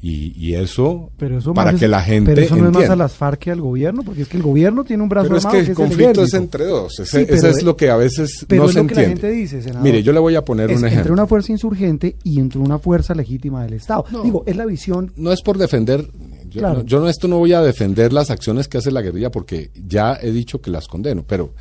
[0.02, 2.90] Y, y eso, Pero eso para que es- la gente Pero eso no es más
[2.90, 5.38] a las FARC que al gobierno, porque es que el gobierno tiene un brazo Pero
[5.38, 7.00] es armado que el que es conflicto es entre dos.
[7.00, 8.96] Ese, Sí, ese pero- es lo que a veces pero no es se lo que
[8.96, 9.22] la entiende.
[9.28, 9.84] gente dice, senador.
[9.84, 11.14] Mire, yo le voy a poner Es un entre ejemplo.
[11.14, 14.06] una fuerza insurgente y entre una fuerza legítima del Estado.
[14.12, 14.24] No.
[14.24, 16.08] Digo, es la visión No es por defender.
[16.50, 16.80] Yo, Claro.
[16.80, 19.70] no, yo no, esto no voy a defender las acciones que hace la guerrilla porque
[19.88, 21.24] ya he dicho que las condeno.
[21.28, 21.54] Pero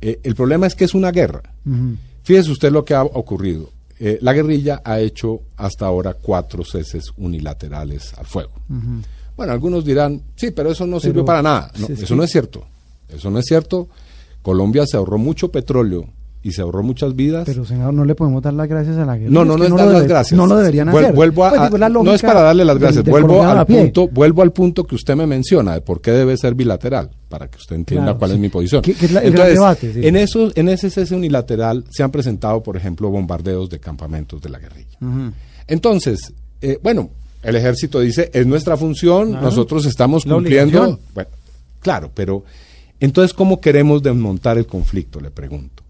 [0.00, 1.42] eh, el problema es que es una guerra.
[2.22, 3.70] Fíjese usted lo que ha ocurrido.
[4.02, 8.52] Eh, la guerrilla ha hecho hasta ahora cuatro ceses unilaterales al fuego.
[9.36, 11.70] Bueno, algunos dirán, sí, pero eso no Pero, sirvió para nada.
[11.78, 12.64] No, eso no es cierto.
[13.10, 13.88] Eso no es cierto.
[14.42, 16.06] Colombia se ahorró mucho petróleo
[16.42, 17.44] y se ahorró muchas vidas.
[17.44, 19.30] Pero, senador, no le podemos dar las gracias a la guerra.
[19.30, 20.36] no, no, no es dar las gracias.
[20.36, 21.12] No lo deberían hacer.
[21.12, 23.04] Vuelvo a, Pues, digo, no es para darle las gracias.
[23.04, 26.38] del vuelvo al punto, vuelvo al punto que usted me menciona de por qué debe
[26.38, 28.34] ser bilateral, para que usted entienda Claro, cuál sí.
[28.34, 28.82] es mi posición.
[28.82, 30.06] Que es la- debate, sí.
[30.06, 34.48] en esos, en ese cese unilateral se han presentado, por ejemplo, bombardeos de campamentos de
[34.50, 34.98] la guerrilla.
[35.66, 37.10] Entonces, eh, bueno,
[37.42, 39.46] el ejército dice, es nuestra función, Claro.
[39.46, 40.98] nosotros estamos cumpliendo.
[41.14, 41.30] Bueno,
[41.80, 42.44] claro, pero
[42.98, 45.20] entonces, ¿cómo queremos desmontar el conflicto?
[45.20, 45.82] Le pregunto.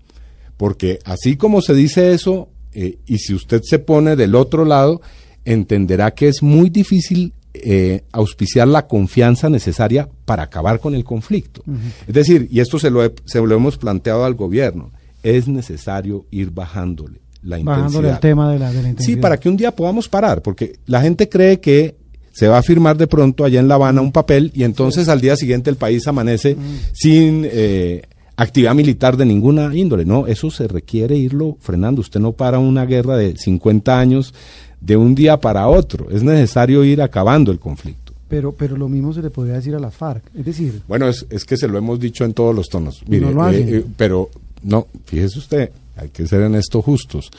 [0.57, 5.01] Porque así como se dice eso, eh, y si usted se pone del otro lado,
[5.45, 11.63] entenderá que es muy difícil eh, auspiciar la confianza necesaria para acabar con el conflicto.
[12.07, 14.91] Es decir, y esto se lo, he- se lo hemos planteado al gobierno,
[15.23, 18.13] es necesario ir bajándole la Bajándole intensidad.
[18.15, 21.01] el tema de la, de la Sí, para que un día podamos parar, porque la
[21.01, 21.97] gente cree que
[22.33, 25.21] se va a firmar de pronto allá en La Habana un papel y entonces al
[25.21, 26.57] día siguiente el país amanece
[26.93, 28.03] sin eh,
[28.37, 30.05] actividad militar de ninguna índole.
[30.05, 32.01] No, eso se requiere irlo frenando.
[32.01, 34.33] Usted no para una guerra de 50 años
[34.81, 36.11] de un día para otro.
[36.11, 38.13] Es necesario ir acabando el conflicto.
[38.29, 40.23] Pero, pero lo mismo se le podría decir a la FARC.
[40.35, 43.03] Es decir, Bueno, es, es que se lo hemos dicho en todos los tonos.
[43.07, 43.75] No lo hacen.
[43.75, 44.31] eh, pero
[44.63, 47.31] no, fíjese usted, hay que ser en esto justos.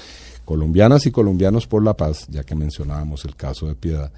[0.44, 4.12] Colombianas y colombianos por la paz, ya que mencionábamos el caso de Piedad,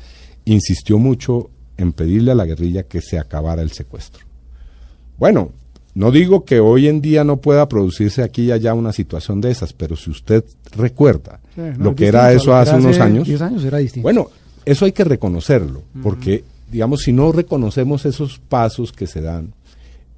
[0.45, 4.25] insistió mucho en pedirle a la guerrilla que se acabara el secuestro.
[5.19, 5.51] Bueno,
[5.95, 9.51] no digo que hoy en día no pueda producirse aquí y allá una situación de
[9.51, 10.43] esas, pero si usted
[10.75, 14.03] recuerda no, lo que era eso hace unos años, 10 años era distinto.
[14.03, 14.29] bueno,
[14.65, 19.53] eso hay que reconocerlo, porque, digamos, si no reconocemos esos pasos que se dan,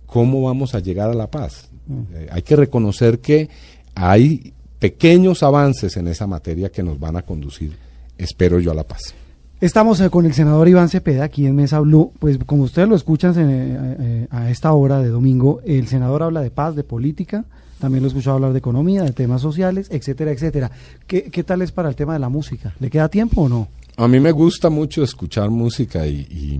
[0.06, 1.70] ¿cómo vamos a llegar a la paz?
[2.14, 3.50] Eh, hay que reconocer que
[3.96, 7.76] hay pequeños avances en esa materia que nos van a conducir,
[8.18, 9.16] espero yo, a la paz.
[9.62, 12.12] Estamos eh, con el senador Iván Cepeda aquí en Mesa Blue.
[12.20, 16.42] Pues como ustedes lo escuchan eh, eh, a esta hora de domingo, el senador habla
[16.42, 17.46] de paz, de política,
[17.80, 20.72] también lo he escuchado hablar de economía, de temas sociales, etcétera, etcétera.
[21.08, 22.74] ¿Qué, qué tal es para el tema de la música?
[22.80, 23.68] ¿Le queda tiempo o no?
[23.98, 26.60] A mí me gusta mucho escuchar música y, y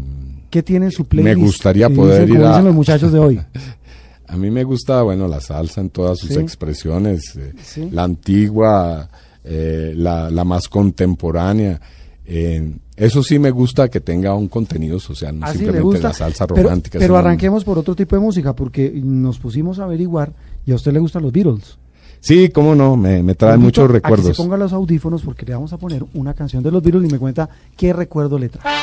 [0.50, 1.38] ¿Qué tiene en su playlist?
[1.38, 3.42] gustaría Eh, poder dicen, ir como a- dicen los muchachos de hoy.
[4.28, 6.40] A mí me gusta, bueno, la salsa en todas sus Sí.
[6.40, 7.90] expresiones, eh, Sí.
[7.92, 9.08] la antigua,
[9.44, 11.80] la, la más contemporánea.
[12.26, 16.14] Eh, eso sí me gusta que tenga un contenido social, no Así le simplemente la
[16.14, 16.98] salsa romántica.
[17.00, 20.34] Pero, arranquemos por otro tipo de música, porque nos pusimos a averiguar
[20.66, 21.78] y a usted le gustan los Beatles.
[22.20, 24.28] Sí, cómo no, me, me trae muchos a que recuerdos.
[24.28, 27.14] se ponga los audífonos porque le vamos a poner una canción de los Beatles y
[27.14, 28.74] me cuenta qué recuerdo le trae.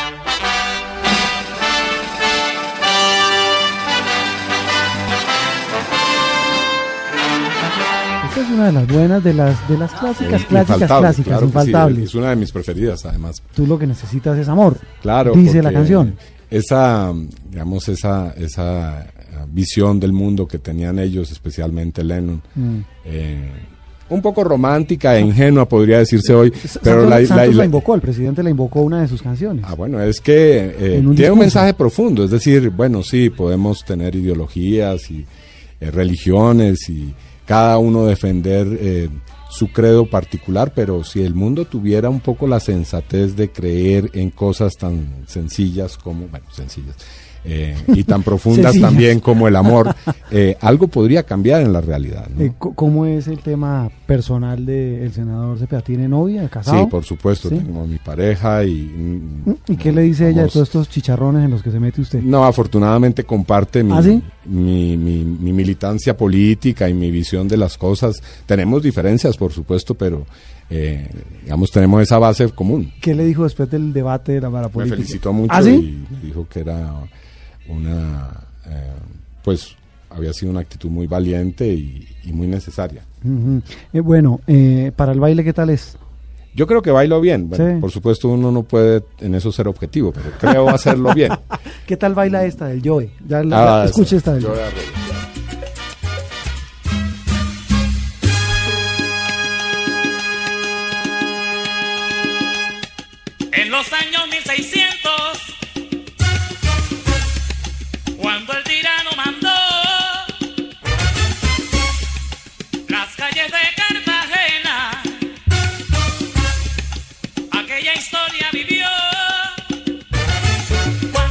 [8.42, 12.04] Es una de las buenas, de las de las clásicas, clásicas, clásicas, claro sí, infaltables.
[12.04, 13.42] es una de mis preferidas, además.
[13.54, 14.78] Tú lo que necesitas es amor.
[15.02, 15.32] Claro.
[15.34, 16.14] Dice la canción.
[16.50, 17.12] Esa,
[17.50, 19.08] digamos, esa, esa eh,
[19.48, 22.78] visión del mundo que tenían ellos, especialmente Lennon, Mm.
[23.06, 23.50] eh,
[24.10, 26.50] un poco romántica e ingenua, podría decirse hoy,
[26.82, 29.22] pero Santos, la, Santos la- la la- invocó, el presidente la invocó una de sus
[29.22, 29.64] canciones.
[29.66, 31.32] Ah, bueno, es que eh, tiene discurso.
[31.32, 35.24] un mensaje profundo, es decir, bueno, sí, podemos tener ideologías y
[35.80, 37.14] eh, religiones y
[37.46, 39.08] cada uno defender eh,
[39.50, 44.30] su credo particular, pero si el mundo tuviera un poco la sensatez de creer en
[44.30, 46.96] cosas tan sencillas como, bueno, sencillas,
[47.44, 49.94] eh, y tan profundas también como el amor,
[50.30, 52.28] eh, algo podría cambiar en la realidad.
[52.34, 52.40] ¿no?
[52.42, 55.80] Eh, ¿Cómo es el tema personal del senador Cepeda?
[55.82, 56.78] ¿Tiene novia, casado?
[56.84, 57.56] Sí, por supuesto, ¿Sí?
[57.56, 58.72] tengo mi pareja y...
[59.46, 61.80] mm, ¿Y qué le dice ella de vamos- todos estos chicharrones en los que se
[61.80, 62.20] mete usted?
[62.22, 64.22] No, afortunadamente comparte mi, ¿Ah, sí?
[64.44, 68.22] mi, mi- mi militancia política y mi visión de las cosas.
[68.46, 70.24] Tenemos diferencias, por supuesto, pero
[70.70, 71.08] eh,
[71.42, 72.92] digamos tenemos esa base común.
[73.00, 74.96] ¿Qué le dijo después del debate de la Me parapolítica?
[74.96, 75.70] felicitó mucho ¿Ah, sí?
[76.10, 76.88] y me dijo que era
[77.68, 78.30] una,
[78.66, 78.92] eh,
[79.42, 79.76] pues
[80.10, 83.02] había sido una actitud muy valiente y, y muy necesaria.
[83.92, 85.96] Eh, bueno, eh, para el baile, ¿qué tal es?
[86.54, 87.48] Yo creo que bailo bien.
[87.48, 87.80] Bueno, Sí.
[87.80, 91.32] Por supuesto uno no puede en eso ser objetivo, pero creo hacerlo bien.
[91.86, 93.10] ¿Qué tal baila esta del Joe?
[93.26, 94.16] Ya la, Ah, escuche esa.
[94.16, 95.01] esta del Joe.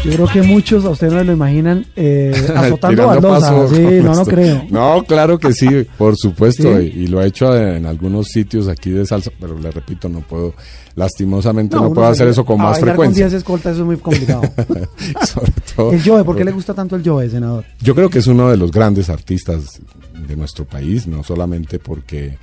[0.04, 3.70] Yo creo que muchos a ustedes no lo imaginan eh, azotando baldosas.
[3.70, 4.26] Sí, no, no esto.
[4.26, 4.66] creo.
[4.70, 6.92] No, claro que sí, por supuesto, ¿Sí?
[6.96, 10.22] y, y lo he hecho en algunos sitios aquí de salsa, pero le repito, no
[10.22, 10.56] puedo,
[10.96, 13.26] lastimosamente no, puedo hacer eso con a más frecuencia.
[13.26, 14.42] Con 10 escoltas eso es muy complicado.
[15.28, 17.64] Sobre todo- el Joe, ¿por qué le gusta tanto el Joe, senador?
[17.80, 19.80] Yo creo que es uno de los grandes artistas
[20.28, 22.38] de nuestro país, no solamente porque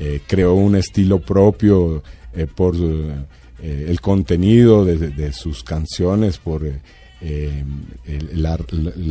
[0.00, 2.02] eh, creó un estilo propio,
[2.34, 6.62] eh, por eh, el contenido de, de sus canciones, por
[7.24, 7.64] eh,
[8.06, 8.42] el-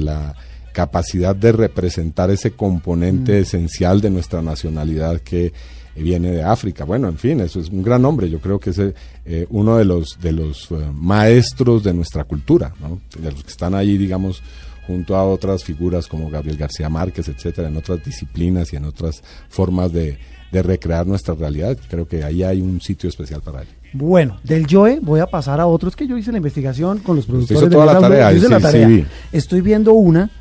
[0.05, 0.35] la,
[0.73, 5.53] capacidad de representar ese componente esencial de nuestra nacionalidad que
[5.95, 6.83] viene de África.
[6.83, 8.27] Bueno, en fin, eso es un gran hombre.
[8.27, 12.73] Yo creo que es eh, uno de los de los eh, maestros de nuestra cultura,
[12.79, 12.99] ¿no?
[13.19, 14.41] de los que están ahí, digamos,
[14.87, 19.21] junto a otras figuras como Gabriel García Márquez, etcétera, en otras disciplinas y en otras
[19.49, 20.17] formas de,
[20.51, 21.77] de recrear nuestra realidad.
[21.87, 23.67] Creo que ahí hay un sitio especial para él.
[23.93, 27.25] Bueno, del Joe voy a pasar a otros que yo hice la investigación con los
[27.25, 29.05] productores hizo de toda la tarea, yo hice sí, la tarea.
[29.31, 30.31] Estoy viendo una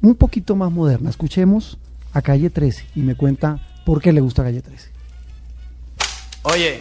[0.00, 1.10] un poquito más moderna.
[1.10, 1.76] Escuchemos
[2.12, 4.90] a Calle 13 y me cuenta por qué le gusta Calle 13.
[6.42, 6.80] Oye,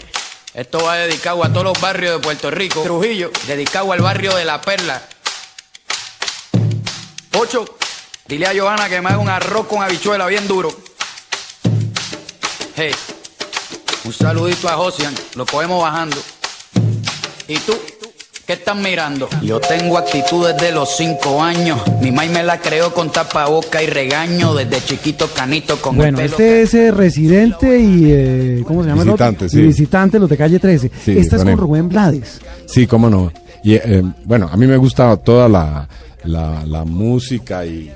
[0.54, 2.84] esto va dedicado a todos los barrios de Puerto Rico.
[2.84, 5.02] Trujillo, dedicado al barrio de La Perla.
[7.40, 7.66] Ocho,
[8.28, 10.70] dile a Johanna que me haga un arroz con habichuela bien duro.
[12.76, 12.92] Hey,
[14.06, 16.18] un saludito a Josian, lo cogemos bajando.
[17.48, 17.74] ¿Y tú?
[18.46, 19.30] ¿Qué estás mirando?
[19.42, 21.80] Yo tengo actitud desde los cinco años.
[22.02, 24.54] Mi maíz me la creó con tapaboca y regaño.
[24.54, 28.04] Desde chiquito canito con Bueno, el pelo este es eh, residente y.
[28.12, 29.04] eh, ¿Cómo se llama?
[29.06, 29.62] Visitante, Y sí.
[29.62, 30.92] visitante, los de calle 13.
[31.06, 31.58] Sí, Esta es con con él.
[31.58, 32.42] Rubén Blades.
[32.66, 33.32] Sí, cómo no.
[33.64, 35.88] Y eh, bueno, a mí me gusta toda la,
[36.26, 37.94] la, la música y,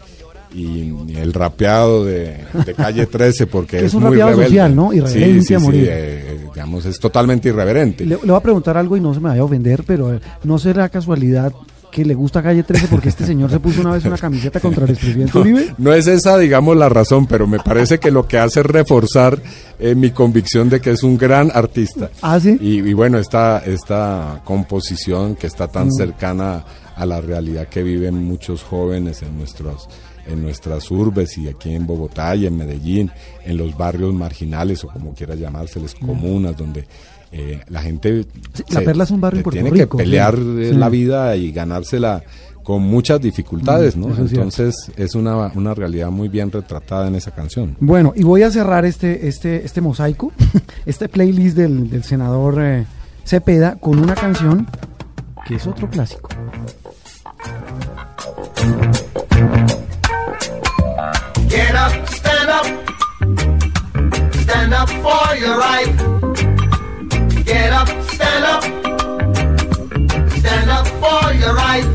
[0.53, 4.47] y el rapeado de, de Calle 13 porque Que es, es un muy rapeado rebelde.
[4.49, 4.93] social, ¿no?
[4.93, 5.87] Irreverente sí, sí, a sí, morir.
[5.91, 8.05] eh, digamos, es totalmente irreverente.
[8.05, 10.19] Le, le voy a preguntar algo y no se me vaya a ofender, pero eh,
[10.43, 11.51] ¿no será casualidad
[11.91, 14.83] que le gusta calle 13 porque este señor se puso una vez una camiseta contra
[14.85, 15.73] el expresidente Uribe?
[15.77, 19.41] No es esa, digamos, la razón, pero me parece que lo que hace es reforzar
[19.79, 22.09] eh, mi convicción de que es un gran artista.
[22.21, 22.57] ¿Ah, sí?
[22.61, 25.71] Y, y bueno, esta, esta composición que está Mm.
[25.71, 29.87] tan cercana a la realidad que viven muchos jóvenes en nuestros
[30.27, 33.11] en nuestras urbes y aquí en Bogotá y en Medellín,
[33.45, 36.85] en los barrios marginales o como quiera llamárseles, comunas, donde
[37.31, 40.41] eh, la gente Sí, La Perla es un barrio se tiene Rico, que pelear sí.
[40.63, 42.23] eh, la vida y ganársela
[42.63, 44.07] con muchas dificultades, Mm, ¿no?
[44.09, 44.35] es cierto.
[44.35, 47.77] Entonces es una, una realidad muy bien retratada en esa canción.
[47.79, 50.33] Bueno, y voy a cerrar este, este, este mosaico,
[50.85, 52.85] este playlist del, del senador eh,
[53.25, 54.67] Cepeda con una canción
[55.47, 56.29] que es otro clásico.
[65.39, 65.93] Your right.
[67.45, 68.63] Get up, stand up.
[70.39, 71.85] Stand up for your right.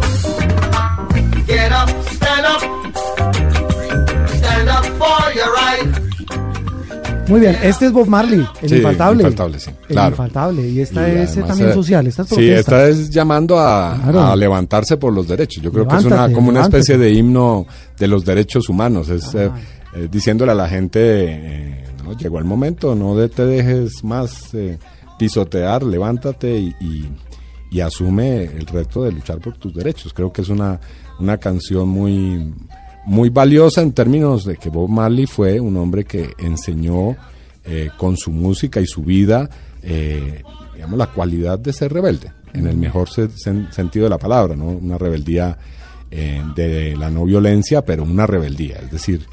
[1.46, 2.62] Get up, stand up.
[4.36, 5.98] Stand up for your right.
[7.28, 9.22] Muy bien, este es Bob Marley, el Sí, infaltable.
[9.22, 10.10] infaltable, sí, El claro.
[10.10, 10.68] infaltable.
[10.68, 13.98] Y esta Y es eh, también eh, social, esta es Sí, esta es llamando a,
[14.02, 14.22] Claro.
[14.26, 15.62] a levantarse por los derechos.
[15.62, 16.80] Yo creo que es una Levántate, como una levántate.
[16.82, 17.66] especie de himno
[17.98, 19.08] de los derechos humanos.
[19.08, 19.58] Es eh, Ah.
[19.94, 24.78] eh, diciéndole a la gente, eh, no, llegó el momento, no te dejes más eh,
[25.18, 27.08] pisotear, levántate y,
[27.80, 30.12] asume el reto de luchar por tus derechos.
[30.12, 30.78] Creo que es una,
[31.18, 32.52] una canción muy,
[33.06, 37.16] muy valiosa en términos de que Bob Marley fue un hombre que enseñó
[37.64, 39.48] eh, con su música y su vida,
[39.82, 40.42] eh,
[40.74, 44.54] digamos, la cualidad de ser rebelde, en el mejor se- sen- sentido de la palabra,
[44.54, 44.66] ¿no?
[44.66, 45.56] Una rebeldía
[46.54, 49.24] de la no violencia, pero una rebeldía, es decir,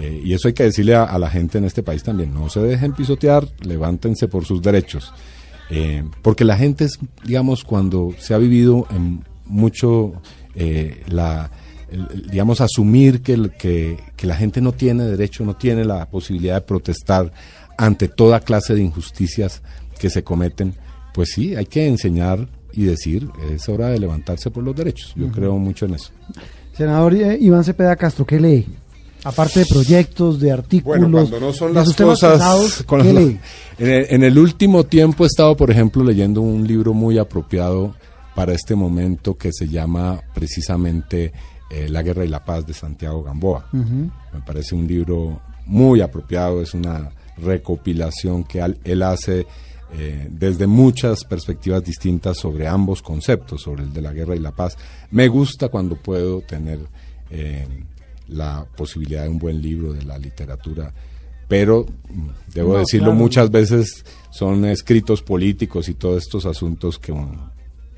[0.00, 2.48] eh, y eso hay que decirle a, a la gente en este país también, no
[2.48, 5.12] se dejen pisotear, levántense por sus derechos,
[5.70, 10.14] eh, porque la gente es, digamos, cuando se ha vivido en mucho
[10.54, 11.50] eh, la
[11.90, 16.08] el- digamos asumir que, el- que, que la gente no tiene derecho, no tiene la
[16.08, 17.32] posibilidad de protestar
[17.76, 19.62] ante toda clase de injusticias
[19.98, 20.74] que se cometen,
[21.12, 25.12] pues sí, hay que enseñar y decir, es hora de levantarse por los derechos.
[25.16, 26.10] Yo creo mucho en eso.
[26.76, 28.66] Senador Iván Cepeda Castro, ¿qué lee?
[29.24, 32.32] Aparte de proyectos, de artículos, Bueno, cuando no son las cosas...
[32.34, 33.40] pesados, con ¿qué las- lee?
[33.78, 37.94] en, el, en el último tiempo he estado, por ejemplo, leyendo un libro muy apropiado
[38.34, 41.32] para este momento que se llama precisamente
[41.70, 43.66] eh, La Guerra y la Paz de Santiago Gamboa.
[43.72, 49.46] Me parece un libro muy apropiado, es una recopilación que al- él hace
[49.92, 54.52] eh, desde muchas perspectivas distintas sobre ambos conceptos, sobre el de la guerra y la
[54.52, 54.76] paz.
[55.10, 56.78] Me gusta cuando puedo tener
[57.30, 57.66] eh,
[58.30, 60.92] la posibilidad de un buen libro de la literatura,
[61.48, 63.18] pero mm, debo No, decirlo, claro.
[63.20, 67.12] muchas veces son escritos políticos y todos estos asuntos que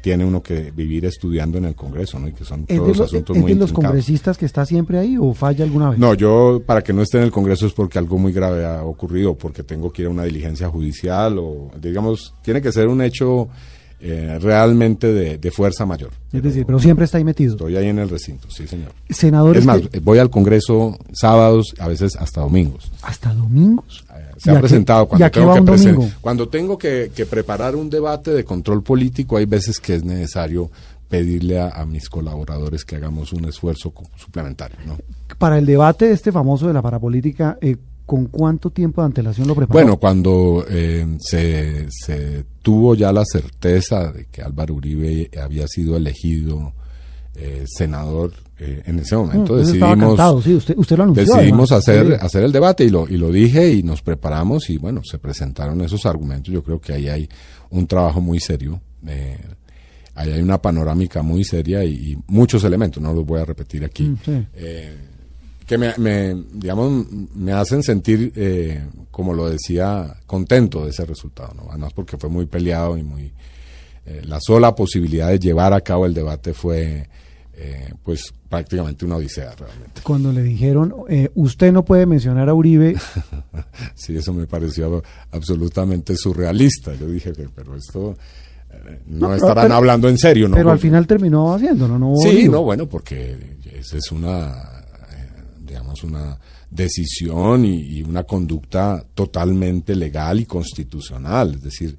[0.03, 2.26] tiene uno que vivir estudiando en el Congreso, ¿no?
[2.26, 3.93] Y que son ¿Es de, todos los- asuntos es muy de los intrincados.
[3.95, 5.99] congresistas que está siempre ahí o falla alguna vez?
[6.01, 8.83] No, yo para que no esté en el Congreso es porque algo muy grave ha
[8.83, 13.01] ocurrido, porque tengo que ir a una diligencia judicial o, digamos, tiene que ser un
[13.01, 13.49] hecho
[14.05, 16.11] eh, realmente de, de fuerza mayor.
[16.33, 17.53] es decir, pero siempre está ahí metido.
[17.53, 18.93] Estoy ahí en el recinto, sí, señor.
[19.09, 22.91] Senadores Es más, que- voy al Congreso sábados, a veces hasta domingos.
[23.03, 24.05] hasta domingos.
[24.15, 27.89] Eh, Se ¿Y ha presentado cuando tengo que presen- cuando tengo que, que preparar un
[27.89, 30.69] debate de control político, hay veces que es necesario
[31.09, 34.97] pedirle a, a mis colaboradores que hagamos un esfuerzo suplementario, ¿no?
[35.39, 37.77] Para el debate este famoso de la parapolítica, eh,
[38.07, 39.73] ¿con cuánto tiempo de antelación lo preparó?
[39.79, 45.97] Bueno, cuando eh, se, se tuvo ya la certeza de que Álvaro Uribe había sido
[45.97, 46.73] elegido
[47.35, 51.25] eh, senador, eh, en ese momento Mm, decidimos, cantado, sí, usted, usted lo anunció.
[51.25, 51.89] decidimos además.
[51.89, 52.27] hacer, Sí.
[52.27, 55.81] hacer el debate y lo, y lo dije y nos preparamos y bueno, se presentaron
[55.81, 56.53] esos argumentos.
[56.53, 57.29] Yo creo que ahí hay
[57.71, 58.81] un trabajo muy serio.
[59.07, 59.39] eh,
[60.15, 63.83] ahí hay una panorámica muy seria y, y muchos elementos, no los voy a repetir
[63.83, 64.03] aquí.
[64.11, 64.47] Mm, sí.
[64.55, 64.97] Eh,
[65.67, 71.55] que me, me, digamos, me hacen sentir, eh, como lo decía, contento de ese resultado,
[71.55, 71.67] ¿no?
[71.71, 73.33] Además porque fue muy peleado y muy...
[74.07, 77.09] eh, la sola posibilidad de llevar a cabo el debate fue,
[77.55, 80.01] eh, pues, prácticamente una odisea realmente.
[80.03, 82.97] Cuando le dijeron, eh, usted no puede mencionar a Uribe,
[83.95, 86.95] Sí, eso me pareció absolutamente surrealista.
[86.95, 88.17] Yo dije, que, pero esto
[89.07, 90.57] no, No, estarán pero- hablando en serio, ¿no?
[90.57, 92.15] pero al final terminó haciéndolo, ¿no?
[92.17, 93.37] Sí, no, bueno, porque
[93.73, 94.82] esa es una,
[95.73, 96.39] digamos, una
[96.70, 101.55] decisión y, y una conducta totalmente legal y constitucional.
[101.55, 101.97] Es decir,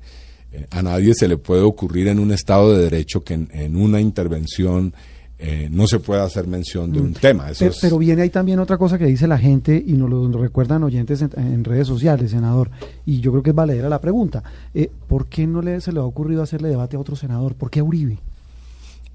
[0.52, 3.76] eh, a nadie se le puede ocurrir en un Estado de Derecho que en, en
[3.76, 4.94] una intervención
[5.40, 7.50] eh, no se pueda hacer mención de un tema.
[7.50, 10.08] Eso Pero, es- pero viene ahí también otra cosa que dice la gente y nos
[10.10, 12.70] lo recuerdan oyentes en, en redes sociales, senador,
[13.06, 14.44] y yo creo que es valedera la pregunta.
[14.74, 17.56] Eh, ¿Por qué no le, se le ha ocurrido hacerle debate a otro senador?
[17.56, 18.20] ¿Por qué a Uribe?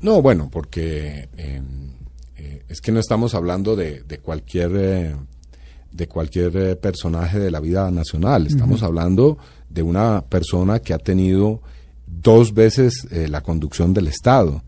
[0.01, 1.63] No, bueno, porque eh,
[2.69, 5.15] es que no estamos hablando de, de cualquier eh,
[5.91, 8.47] de cualquier eh, personaje de la vida nacional.
[8.47, 9.39] Estamos hablando
[9.71, 11.63] de una persona que ha tenido
[12.07, 14.63] dos veces eh, la conducción del Estado,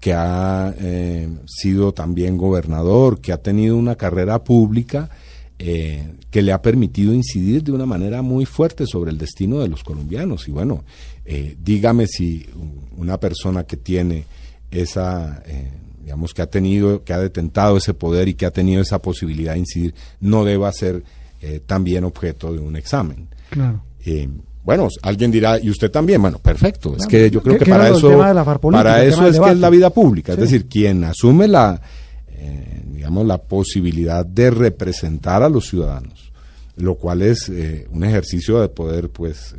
[0.00, 5.08] que ha eh, sido también gobernador, que ha tenido una carrera pública
[5.60, 9.68] eh, que le ha permitido incidir de una manera muy fuerte sobre el destino de
[9.68, 10.48] los colombianos.
[10.48, 10.84] Y bueno,
[11.62, 14.24] dígame si un- una persona que tiene
[14.72, 15.42] esa,
[16.04, 19.54] digamos, que ha tenido, que ha detentado ese poder y que ha tenido esa posibilidad
[19.54, 21.02] de incidir, no deba ser
[21.40, 23.28] eh, también objeto de un examen.
[23.50, 23.82] Claro.
[24.04, 24.28] Eh,
[24.62, 26.96] bueno, alguien dirá, y usted también, bueno, perfecto.
[26.96, 28.08] Es que yo creo que- para eso,
[28.60, 30.34] política, para eso es que es la vida pública.
[30.34, 30.42] Sí.
[30.42, 31.80] Es decir, quien asume la,
[32.28, 36.32] eh, digamos, la posibilidad de representar a los ciudadanos,
[36.76, 39.54] lo cual es eh, un ejercicio de poder, pues,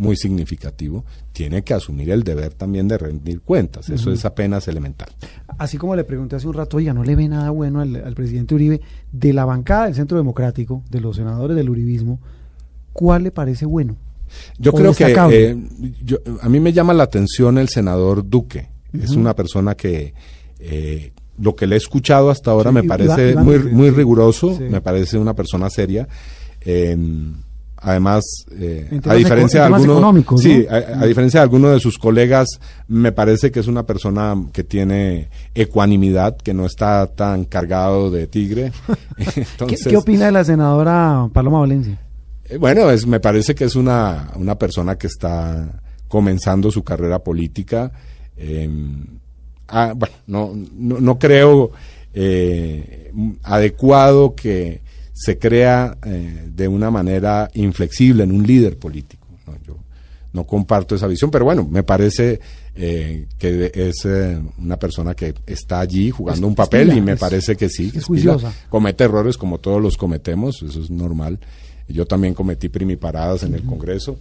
[0.00, 3.90] muy significativo, tiene que asumir el deber también de rendir cuentas.
[3.90, 5.10] Eso es apenas elemental.
[5.58, 8.14] Así como le pregunté hace un rato, oiga, ¿no le ve nada bueno al, al
[8.14, 8.80] presidente Uribe?
[9.12, 12.18] De la bancada del Centro Democrático, de los senadores del uribismo,
[12.94, 13.94] ¿cuál le parece bueno?
[14.58, 15.56] Yo creo que eh,
[16.02, 18.68] yo- a mí me llama la atención el senador Duque.
[18.94, 20.14] Es una persona que
[20.60, 24.56] eh, lo que le he escuchado hasta ahora Sí, me parece Iván muy, muy riguroso,
[24.56, 24.64] Sí.
[24.64, 26.08] me parece una persona seria.
[26.62, 26.96] Eh,
[27.80, 30.74] además, eh, a diferencia de algunos, sí, ¿no?
[30.74, 32.48] a, a diferencia de algunos de sus colegas,
[32.88, 38.26] me parece que es una persona que tiene ecuanimidad, que no está tan cargado de
[38.26, 38.72] tigre.
[39.16, 41.98] ¿Qué, Entonces, qué opina de la senadora Paloma Valencia?
[42.48, 47.20] eh, Bueno, es, me parece que es una, una persona que está comenzando su carrera
[47.20, 47.92] política.
[48.36, 48.68] eh,
[49.68, 51.70] ah, bueno, no, no, no creo
[52.12, 53.12] eh,
[53.44, 54.80] adecuado que
[55.22, 59.26] se crea eh, de una manera inflexible en un líder político.
[59.46, 59.54] ¿no?
[59.66, 59.76] Yo
[60.32, 62.40] no comparto esa visión, pero bueno, me parece
[62.74, 67.12] eh, que es eh, una persona que está allí jugando Es- un papel y me
[67.12, 68.52] es- parece que sí, que es juiciosa.
[68.70, 71.38] comete errores como todos los cometemos, eso es normal.
[71.88, 74.16] Yo también cometí primiparadas en el Congreso.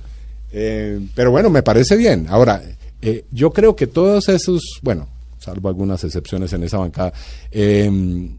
[0.52, 2.26] Eh, pero bueno, me parece bien.
[2.28, 2.62] Ahora,
[3.02, 7.14] eh, yo creo que todos esos, bueno, salvo algunas excepciones en esa bancada,
[7.52, 8.30] eh,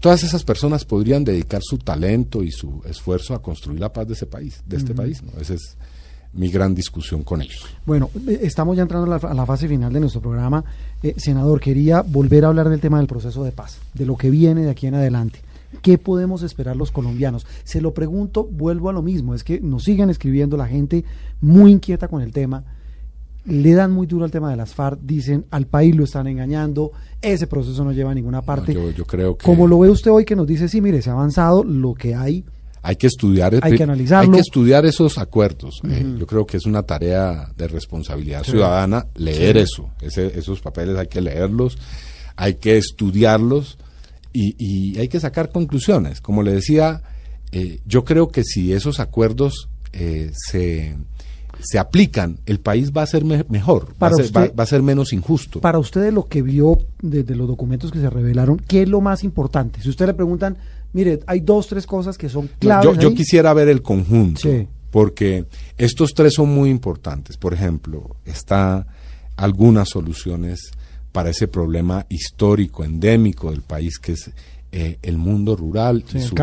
[0.00, 4.14] todas esas personas podrían dedicar su talento y su esfuerzo a construir la paz de
[4.14, 5.22] ese país, de este país.
[5.22, 5.40] ¿no?
[5.40, 5.76] Esa es
[6.32, 7.66] mi gran discusión con ellos.
[7.84, 10.64] Bueno, eh, estamos ya entrando a la, a la fase final de nuestro programa.
[11.02, 14.30] Eh, senador, quería volver a hablar del tema del proceso de paz, de lo que
[14.30, 15.40] viene de aquí en adelante.
[15.82, 17.46] ¿Qué podemos esperar los colombianos?
[17.64, 21.04] Se lo pregunto, vuelvo a lo mismo, es que nos siguen escribiendo la gente
[21.40, 22.64] muy inquieta con el tema,
[23.46, 26.92] le dan muy duro al tema de las FARC, dicen al país lo están engañando,
[27.22, 28.74] ese proceso no lleva a ninguna parte.
[28.74, 31.10] yo, yo creo que Como lo ve usted hoy que nos dice, sí, mire, se
[31.10, 32.44] ha avanzado lo que hay,
[32.82, 34.30] hay que estudiar Hay que analizarlo.
[34.32, 38.52] hay que estudiar esos acuerdos Eh, yo creo que es una tarea de responsabilidad Sí.
[38.52, 41.76] ciudadana leer eso ese- esos papeles hay que leerlos
[42.36, 43.76] hay que estudiarlos
[44.32, 47.02] y, y hay que sacar conclusiones como le decía
[47.52, 50.96] eh, yo creo que si esos acuerdos eh, se
[51.62, 54.62] se aplican el país va a ser me- mejor va a, ser, usted- va- va
[54.64, 58.10] a ser menos injusto Para usted, de lo que vio desde los documentos que se
[58.10, 59.80] revelaron, ¿qué es lo más importante?
[59.82, 60.56] Si usted le preguntan,
[60.92, 62.98] mire, hay dos, tres cosas que son No, claves.
[62.98, 64.66] yo, quisiera ver el conjunto, Sí.
[64.90, 65.44] porque
[65.78, 67.36] estos tres son muy importantes.
[67.36, 68.86] Por ejemplo, está
[69.36, 70.70] algunas soluciones
[71.12, 74.30] para ese problema histórico, endémico del país, que es
[74.72, 76.34] eh, el mundo rural Sí, y su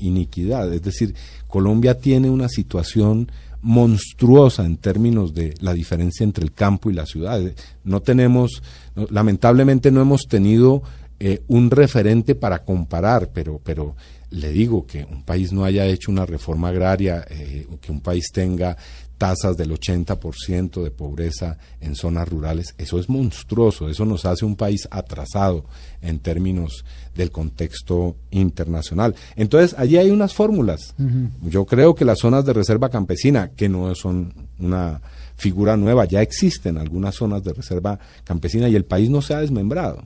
[0.00, 0.72] iniquidad.
[0.72, 1.14] Es decir,
[1.48, 3.30] Colombia tiene una situación
[3.64, 7.40] monstruosa en términos de la diferencia entre el campo y la ciudad.
[7.82, 8.62] No tenemos,
[9.10, 10.82] lamentablemente no hemos tenido
[11.18, 13.96] eh, un referente para comparar, pero, pero
[14.30, 18.30] le digo que un país no haya hecho una reforma agraria, eh, que un país
[18.32, 18.76] tenga
[19.18, 22.74] tasas del 80% de pobreza en zonas rurales.
[22.78, 25.64] Eso es monstruoso, eso nos hace un país atrasado
[26.02, 26.84] en términos
[27.14, 29.14] del contexto internacional.
[29.36, 30.94] Entonces, allí hay unas fórmulas.
[31.42, 35.00] Yo creo que las zonas de reserva campesina, que no son una
[35.36, 39.40] figura nueva, ya existen algunas zonas de reserva campesina y el país no se ha
[39.40, 40.04] desmembrado.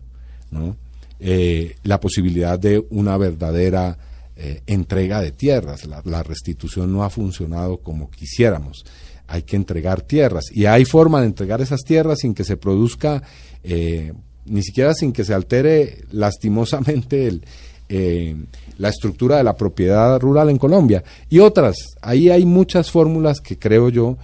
[0.51, 0.77] ¿no?
[1.21, 3.99] Eh, la posibilidad de una verdadera
[4.41, 5.85] eh, entrega de tierras.
[5.85, 8.85] La, restitución no ha funcionado como quisiéramos.
[9.27, 13.21] Hay que entregar tierras y hay forma de entregar esas tierras sin que se produzca,
[13.65, 14.13] eh,
[14.45, 17.41] ni siquiera sin que se altere lastimosamente
[17.89, 18.37] eh,
[18.77, 21.03] la estructura de la propiedad rural en Colombia.
[21.29, 24.19] Y otras, ahí hay muchas fórmulas que creo yo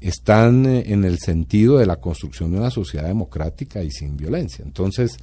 [0.00, 4.62] están en el sentido de la construcción de una sociedad democrática y sin violencia.
[4.62, 5.16] Entonces,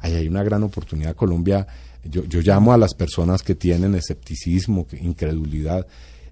[0.00, 1.14] ahí hay una gran oportunidad.
[1.14, 1.66] Colombia
[2.04, 5.86] yo, yo llamo a las personas que tienen escepticismo, incredulidad,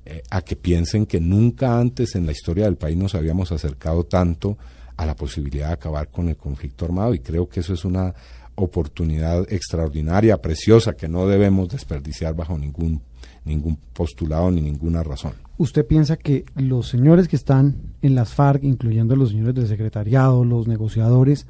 [0.05, 4.05] eh, a que piensen que nunca antes en la historia del país nos habíamos acercado
[4.05, 4.57] tanto
[4.97, 8.15] a la posibilidad de acabar con el conflicto armado y creo que eso es una
[8.55, 13.03] oportunidad extraordinaria, preciosa, que no debemos desperdiciar bajo ningún,
[13.45, 15.35] ningún postulado ni ninguna razón.
[15.59, 20.45] ¿Usted piensa que los señores que están en las FARC, incluyendo los señores del secretariado,
[20.45, 21.47] los negociadores,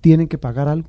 [0.00, 0.88] tienen que pagar algo?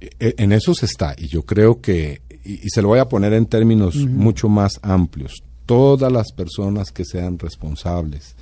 [0.00, 3.08] E, en eso se está, y yo creo que, y, y se lo voy a
[3.08, 4.08] poner en términos uh -huh.
[4.08, 8.36] mucho más amplios, todas las personas que sean responsables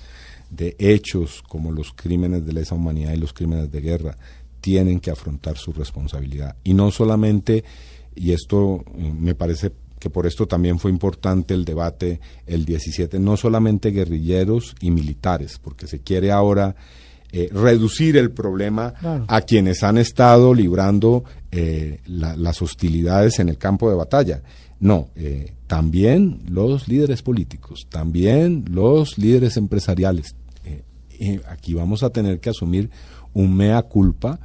[0.51, 4.17] de hechos como los crímenes de lesa humanidad y los crímenes de guerra
[4.61, 6.57] tienen que afrontar su responsabilidad.
[6.65, 7.65] Y no solamente,
[8.15, 13.37] y esto me parece que por esto también fue importante el debate el 17, no
[13.37, 16.77] solamente guerrilleros y militares, porque se quiere ahora
[17.33, 19.24] eh, reducir el problema claro.
[19.29, 24.43] a quienes han estado librando eh, la, las hostilidades en el campo de batalla.
[24.79, 30.35] No, eh, también los líderes políticos, también los líderes empresariales.
[31.18, 32.91] Eh, aquí vamos a tener que asumir
[33.33, 34.39] un mea culpa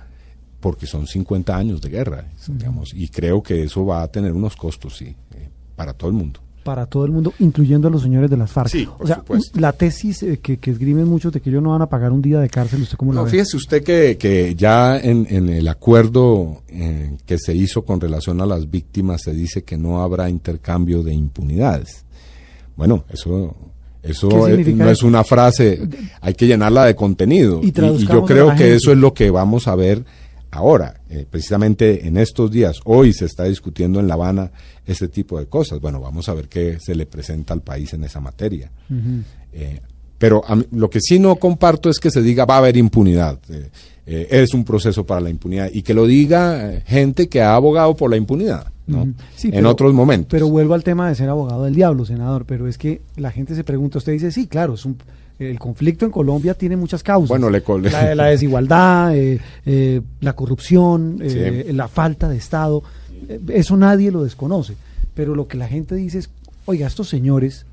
[0.61, 4.55] porque son 50 años de guerra, digamos, y creo que eso va a tener unos
[4.55, 8.29] costos, sí, eh, para todo el mundo para todo el mundo, incluyendo a los señores
[8.29, 8.69] de las FARC.
[8.69, 9.59] Sí, o sea, supuesto.
[9.59, 12.21] la tesis eh, que, que, esgrimen muchos de que ellos no van a pagar un
[12.21, 13.31] día de cárcel, ¿usted cómo no, lo ve?
[13.31, 18.41] Fíjese usted que, que ya en, en, el acuerdo eh, que se hizo con relación
[18.41, 22.05] a las víctimas se dice que no habrá intercambio de impunidades.
[22.75, 23.55] Bueno, eso
[24.03, 25.79] eso es, no es una frase,
[26.21, 27.59] hay que llenarla de contenido.
[27.61, 30.03] Y, y, y yo creo que eso es lo que vamos a ver
[30.51, 34.51] ahora, eh, precisamente en estos días, hoy se está discutiendo en La Habana
[34.85, 35.79] este tipo de cosas.
[35.79, 38.69] Bueno, vamos a ver qué se le presenta al país en esa materia.
[38.89, 39.23] Uh -huh.
[39.53, 39.81] eh,
[40.17, 43.39] pero mí, lo que sí no comparto es que se diga va a haber impunidad.
[43.49, 47.95] Eh, es un proceso para la impunidad y que lo diga gente que ha abogado
[47.95, 48.67] por la impunidad.
[48.87, 49.03] ¿no?
[49.03, 49.13] Uh -huh.
[49.35, 50.29] sí, en pero, otros momentos.
[50.31, 52.45] Pero vuelvo al tema de ser abogado del diablo, senador.
[52.45, 54.97] Pero es que la gente se pregunta, usted dice, sí, claro, es un,
[55.49, 57.29] el conflicto en Colombia tiene muchas causas.
[57.29, 61.73] Bueno, le la, la, desigualdad, eh, eh, la corrupción, eh, sí.
[61.73, 62.83] la falta de Estado.
[63.47, 64.75] Eso nadie lo desconoce.
[65.13, 66.29] Pero lo que la gente dice es,
[66.65, 67.65] oiga, estos señores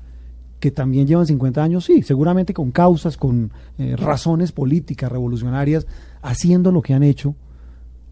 [0.59, 3.51] que también llevan 50 años, sí, seguramente con causas, con
[3.95, 5.87] razones políticas, revolucionarias,
[6.21, 7.33] haciendo lo que han hecho,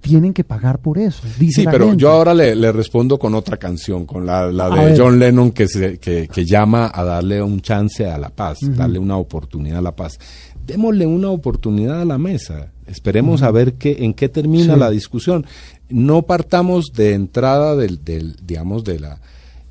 [0.08, 1.22] tienen que pagar por eso.
[1.38, 2.02] sí, pero gente.
[2.02, 5.68] yo ahora le, le, respondo con otra canción, con la, la de John Lennon que,
[5.68, 8.76] se, que, que, llama a darle un chance a la paz, uh -huh.
[8.76, 10.18] darle una oportunidad a la paz.
[10.66, 12.72] Démosle una oportunidad a la mesa.
[12.86, 13.48] Esperemos uh -huh.
[13.48, 14.80] a ver qué, en qué termina sí.
[14.80, 15.46] la discusión.
[15.90, 19.20] No partamos de entrada del, del digamos, de la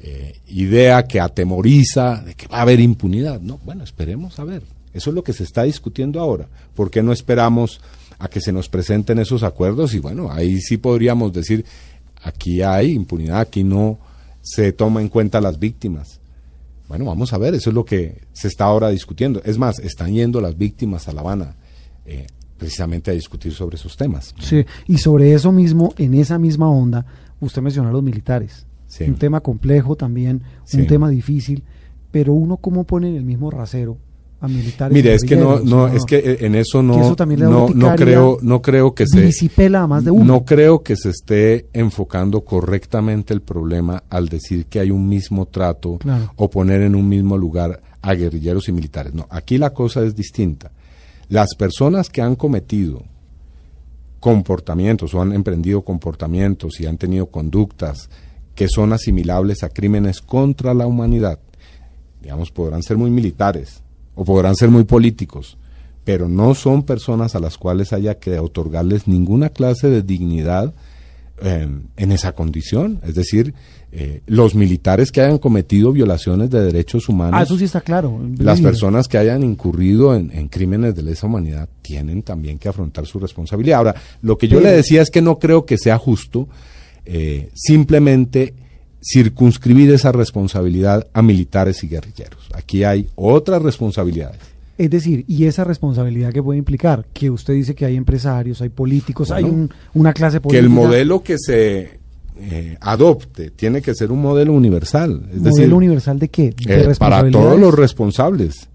[0.00, 3.40] eh, idea que atemoriza de que va a haber impunidad.
[3.40, 4.62] No, bueno, esperemos a ver.
[4.94, 6.48] Eso es lo que se está discutiendo ahora.
[6.74, 7.80] ¿Por qué no esperamos
[8.18, 9.94] a que se nos presenten esos acuerdos?
[9.94, 11.64] Y bueno, ahí sí podríamos decir,
[12.22, 13.98] aquí hay impunidad, aquí no
[14.42, 16.20] se toma en cuenta las víctimas.
[16.88, 19.42] Bueno, vamos a ver, eso es lo que se está ahora discutiendo.
[19.44, 21.56] Es más, están yendo las víctimas a La Habana
[22.04, 24.34] eh, precisamente a discutir sobre esos temas.
[24.40, 27.04] Sí, y sobre eso mismo, en esa misma onda,
[27.40, 28.66] usted mencionó a los militares.
[28.86, 29.04] Sí.
[29.04, 30.78] Un tema complejo también, sí.
[30.78, 31.64] un tema difícil,
[32.12, 33.98] pero uno cómo pone en el mismo rasero
[34.40, 34.94] a militares.
[34.94, 38.60] Mire, es que no, no, es que en eso no, eso no, no creo, no
[38.60, 40.24] creo que se disipela más de uno.
[40.24, 45.46] No creo que se esté enfocando correctamente el problema al decir que hay un mismo
[45.46, 46.32] trato claro.
[46.36, 49.14] o poner en un mismo lugar a guerrilleros y militares.
[49.14, 50.70] No, aquí la cosa es distinta.
[51.28, 53.02] Las personas que han cometido
[54.20, 58.10] comportamientos o han emprendido comportamientos y han tenido conductas
[58.54, 61.38] que son asimilables a crímenes contra la humanidad.
[62.22, 63.82] Digamos, podrán ser muy militares
[64.16, 65.56] o podrán ser muy políticos,
[66.02, 70.74] pero no son personas a las cuales haya que otorgarles ninguna clase de dignidad
[71.42, 73.54] eh, en esa condición, es decir,
[73.92, 78.20] eh, los militares que hayan cometido violaciones de derechos humanos, Ah, eso sí está claro.
[78.38, 83.06] las personas que hayan incurrido en, en crímenes de lesa humanidad tienen también que afrontar
[83.06, 83.78] su responsabilidad.
[83.78, 86.48] Ahora, lo que yo le decía es que no creo que sea justo
[87.04, 88.54] eh, simplemente
[89.12, 92.48] circunscribir esa responsabilidad a militares y guerrilleros.
[92.54, 94.38] Aquí hay otras responsabilidades.
[94.78, 98.68] Es decir, y esa responsabilidad que puede implicar, que usted dice que hay empresarios, hay
[98.68, 100.62] políticos, hay un- una clase que política.
[100.64, 101.98] el modelo que se
[102.38, 105.22] eh, adopte tiene que ser un modelo universal.
[105.30, 106.54] Es ¿Modelo decir, universal de qué?
[106.66, 108.68] De eh, para todos los responsables.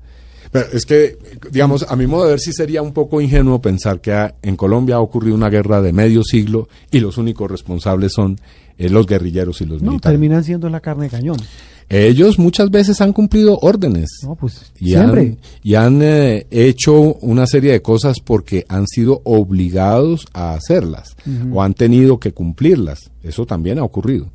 [0.52, 1.18] Pero es que,
[1.52, 4.56] digamos, a mi modo de ver sí sería un poco ingenuo pensar que ha- en
[4.56, 8.40] Colombia ha ocurrido una guerra de medio siglo y los únicos responsables son
[8.86, 10.14] eh, los guerrilleros y los No, militares.
[10.14, 11.38] terminan siendo la carne de cañón.
[11.90, 14.10] Ellos muchas veces han cumplido órdenes.
[14.24, 15.22] No, pues y siempre.
[15.22, 21.10] han, y han eh, hecho una serie de cosas porque han sido obligados a hacerlas
[21.52, 23.12] o han tenido que cumplirlas.
[23.24, 24.30] Eso también ha ocurrido.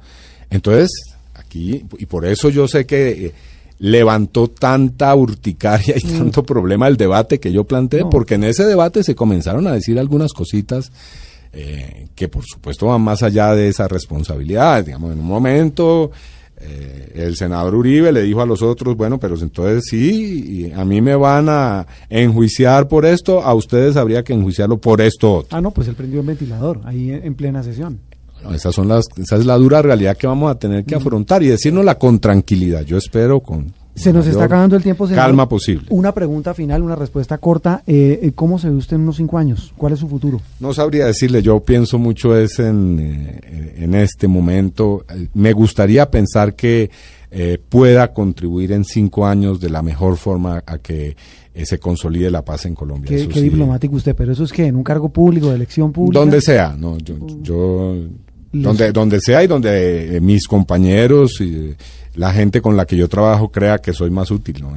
[0.51, 0.91] Entonces,
[1.35, 3.33] aquí, y por eso yo sé que eh,
[3.79, 8.05] levantó tanta urticaria y tanto problema el debate que yo planteé, Mm.
[8.05, 8.11] No.
[8.11, 10.93] porque en ese debate se comenzaron a decir algunas cositas
[11.53, 14.85] eh, que por supuesto van más allá de esa responsabilidad.
[14.85, 16.11] Digamos, en un momento
[16.59, 21.01] eh, el senador Uribe le dijo a los otros, bueno, pero entonces sí, a mí
[21.01, 25.57] me van a enjuiciar por esto, a ustedes habría que enjuiciarlo por esto otro.
[25.57, 28.01] Ah, no, pues él prendió el ventilador ahí en, en plena sesión.
[28.35, 31.43] Bueno, esas son las, esa es la dura realidad que vamos a tener que afrontar
[31.43, 32.83] y decirnosla con tranquilidad.
[32.83, 35.29] Yo espero con Se nos está acabando el tiempo, senador.
[35.31, 35.87] calma posible.
[35.91, 37.83] Una pregunta final, una respuesta corta.
[37.87, 39.73] Eh, ¿Cómo se ve usted en unos cinco años?
[39.77, 40.41] ¿Cuál es su futuro?
[40.61, 45.05] No sabría decirle, yo pienso mucho es en, eh, en este momento.
[45.35, 46.91] Me gustaría pensar que
[47.31, 51.17] eh, pueda contribuir en cinco años de la mejor forma a que
[51.55, 53.09] eh, se consolide la paz en Colombia.
[53.09, 53.43] Qué, Eso qué sí.
[53.45, 56.21] diplomático usted, pero eso es que en un cargo público, de elección pública.
[56.21, 57.95] Donde sea, no, yo, yo-
[58.53, 61.75] Les- donde, donde sea y donde mis compañeros y
[62.17, 64.57] la gente con la que yo trabajo crea que soy más útil.
[64.61, 64.73] ¿no?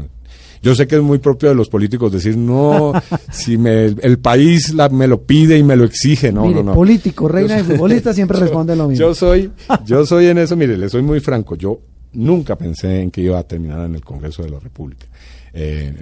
[0.61, 2.91] Yo sé que es muy propio de los políticos decir, no,
[3.31, 6.71] si me, el país la- me lo pide y me lo exige, no, Mire, no,
[6.71, 6.73] no.
[6.75, 9.05] político, reina y futbolista siempre responden lo mismo.
[9.07, 9.51] Yo soy,
[9.85, 11.79] yo soy en eso, mire, le soy muy franco, yo
[12.13, 15.05] nunca pensé en que iba a terminar en el Congreso de la República.
[15.53, 15.93] Eh,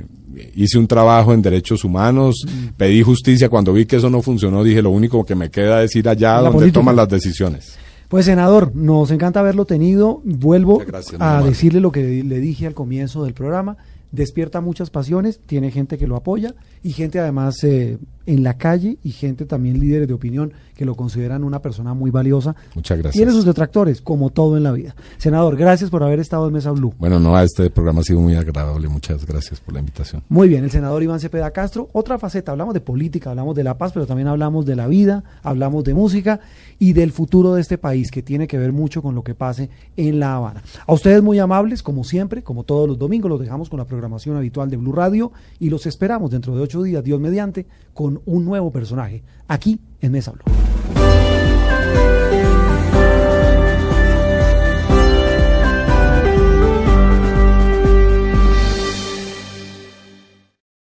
[0.55, 2.67] hice un trabajo en derechos humanos, Mm.
[2.77, 5.95] pedí justicia, cuando vi que eso no funcionó, dije, lo único que me queda es
[5.95, 6.79] ir allá La donde política.
[6.79, 7.77] toman las decisiones.
[8.07, 10.21] Pues senador, nos encanta haberlo tenido.
[10.23, 13.77] Vuelvo gracias, a decirle lo que le dije al comienzo del programa.
[14.11, 16.55] Despierta muchas pasiones, tiene gente que lo apoya
[16.88, 20.95] y gente además eh, en la calle y gente también líderes de opinión que lo
[20.95, 22.55] consideran una persona muy valiosa.
[22.75, 23.15] Muchas gracias.
[23.15, 24.95] Tiene sus detractores, como todo en la vida.
[25.17, 26.93] Senador, gracias por haber estado en Mesa Blue.
[26.99, 30.23] Bueno, no, este programa ha sido muy agradable, muchas gracias por la invitación.
[30.29, 31.89] Muy bien, el senador Iván Cepeda Castro.
[31.93, 35.23] Otra faceta, hablamos de política, hablamos de la paz, pero también hablamos de la vida,
[35.41, 36.39] hablamos de música
[36.79, 39.69] y del futuro de este país, que tiene que ver mucho con lo que pase
[39.95, 40.61] en La Habana.
[40.85, 44.35] A ustedes muy amables, como siempre, como todos los domingos, los dejamos con la programación
[44.35, 48.45] habitual de Blue Radio y los esperamos dentro de ocho días, Dios mediante, con un
[48.45, 50.76] nuevo personaje, aquí en Mesa Blue.